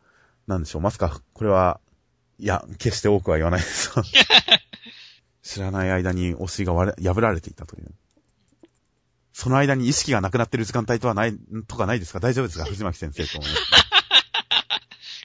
[0.47, 0.83] なんでしょう。
[0.83, 1.81] まさか、これは、
[2.39, 3.91] いや、決して多くは言わないです。
[5.43, 7.95] 知らない間に推しが割れ、破られていたという。
[9.33, 11.33] その間に意識がなくなってる時間帯とはない、
[11.69, 12.21] とかないですか？
[12.21, 12.65] 大丈夫ですか？
[12.71, 13.63] 藤巻先生と思います。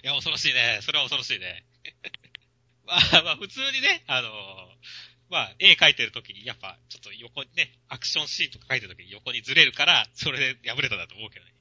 [0.03, 0.79] いや、恐ろしいね。
[0.81, 1.65] それは恐ろしいね。
[2.85, 4.29] まあ、まあ、普通にね、あの
[5.29, 11.51] まあ、絵描いてる時に、やっぱ、ちょっと横にね、アクションシーンとか描いてる時に横にずれるから、それで破れたんだと思うけどね。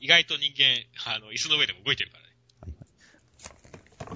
[0.00, 0.82] 意外と人間、
[1.14, 2.23] あの、椅子の上でも動いてるからね。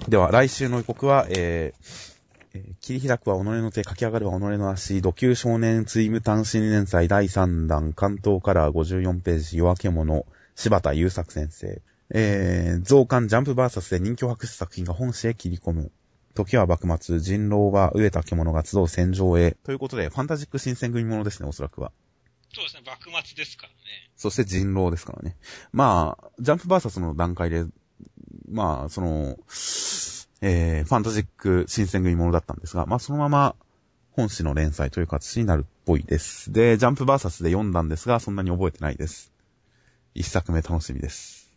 [0.07, 2.19] では、来週の予告は、えー、
[2.53, 10.25] えー、切り開くは己の手、駆け上がるは己の足、土級少年ツイム単身連載第3弾、関東カラー54ページ、夜明け者、
[10.55, 11.81] 柴田優作先生。
[12.11, 15.91] えー、増刊ジャンプバーサスで人気を博す作品が本誌へ切り込む。
[16.33, 19.57] 時は幕末、人狼は飢えた獣が集う戦場へ。
[19.63, 21.91] ということで、ファンタジック新選組ものですね、おそらくは。
[22.53, 23.75] そうですね、幕末ですからね。
[24.15, 25.37] そして人狼ですからね。
[25.71, 27.65] まあ、ジャンプバーサスの段階で
[28.49, 29.37] まあ、その、
[30.41, 33.55] えー、ファンタジック新選組ものだったんですが、まあそのまま
[34.11, 36.51] 本誌の連載という形になるっぽいです。
[36.51, 39.31] で、ジャンプバーサスで読んだんですが、そんなに覚えてないです。
[40.13, 41.53] 一作目楽しみです。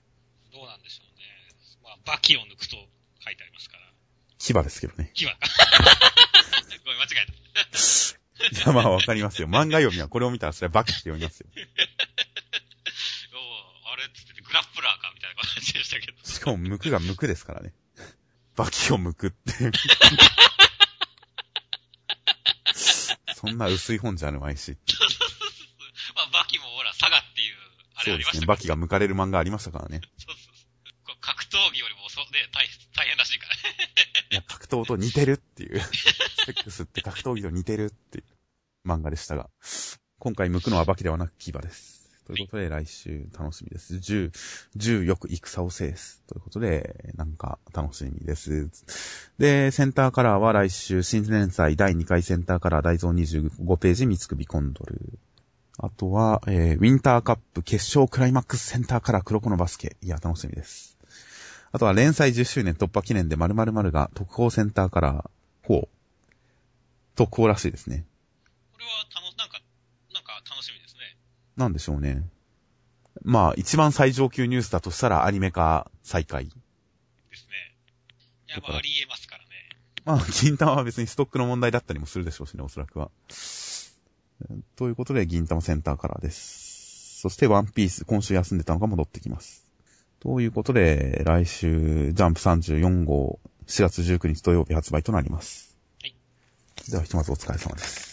[0.53, 1.25] どうなんでしょうね。
[1.83, 2.77] まあ、バキを抜くと
[3.25, 3.83] 書いてありますから。
[4.39, 5.11] 牙ですけどね。
[5.14, 5.37] 牙か。
[6.85, 8.62] ごめん、間違えた。
[8.62, 9.49] いや、まあわかりますよ。
[9.49, 11.47] 漫画読みはこれを見たらそれはバキって読みますよ。
[14.53, 16.17] グラップラーかみたいな感じでしたけど。
[16.25, 17.75] しかも、むくがむくですからね。
[18.57, 19.55] バキをむくって。
[23.35, 24.77] そんな薄い本じゃあるまいし。
[26.15, 27.57] まあ、バキもほら、佐賀っていう、
[27.95, 28.47] あれありましたそうですね。
[28.47, 30.01] バキが向かれる漫画ありましたからね。
[30.19, 30.57] そうそう
[31.07, 31.17] そう。
[31.21, 33.63] 格闘技よりも、そう、ね、大大変らしいからね。
[34.31, 35.81] いや、格闘と似てるっていう。
[35.81, 35.87] セ
[36.53, 39.51] ックスって格闘技と似てるっていう漫画でしたが。
[40.19, 41.91] 今回向くのはバキではなくキバです。
[42.27, 43.95] ということで、来週楽しみです。
[43.95, 44.31] 10、
[44.77, 46.23] 10よく戦を制す。
[46.27, 48.70] ということで、なんか楽しみです。
[49.39, 55.18] で、センターカラーは来週、新年祭第2回センターカラー大蔵25ページ、三つ首コンドル。
[55.79, 59.97] あとは、えー、ウィンターカップ決勝クライマックスセンターカラー黒子のバスケ。
[60.03, 60.99] いや、楽しみです。
[61.73, 65.31] あとは連載10周年突破記念で〇〇〇が特報センターから
[65.64, 65.89] 4。
[67.16, 68.05] 特報らしいですね。
[68.73, 69.61] これは、たの、なんか、
[70.12, 71.16] なんか楽しみですね。
[71.57, 72.24] なんでしょうね。
[73.22, 76.46] まあ、一番最上級ニュースだとしたらアニメ化再開。
[76.46, 77.76] ですね。
[78.48, 79.48] いや、まあ、あり得ますからね。
[80.05, 83.11] まあ、銀玉は別にストックの問題だったりもするでしょうしね、おそらくは。
[84.76, 87.20] ということで、銀玉センターカラーです。
[87.20, 89.66] そして、ワンピース、今週休んでたのが戻ってきます。
[90.18, 95.76] ということで、来週、ジャンプ34号、4月19日土曜日発売となります。
[96.03, 96.14] はい。
[96.90, 98.12] では、ひとまずお疲れ様です。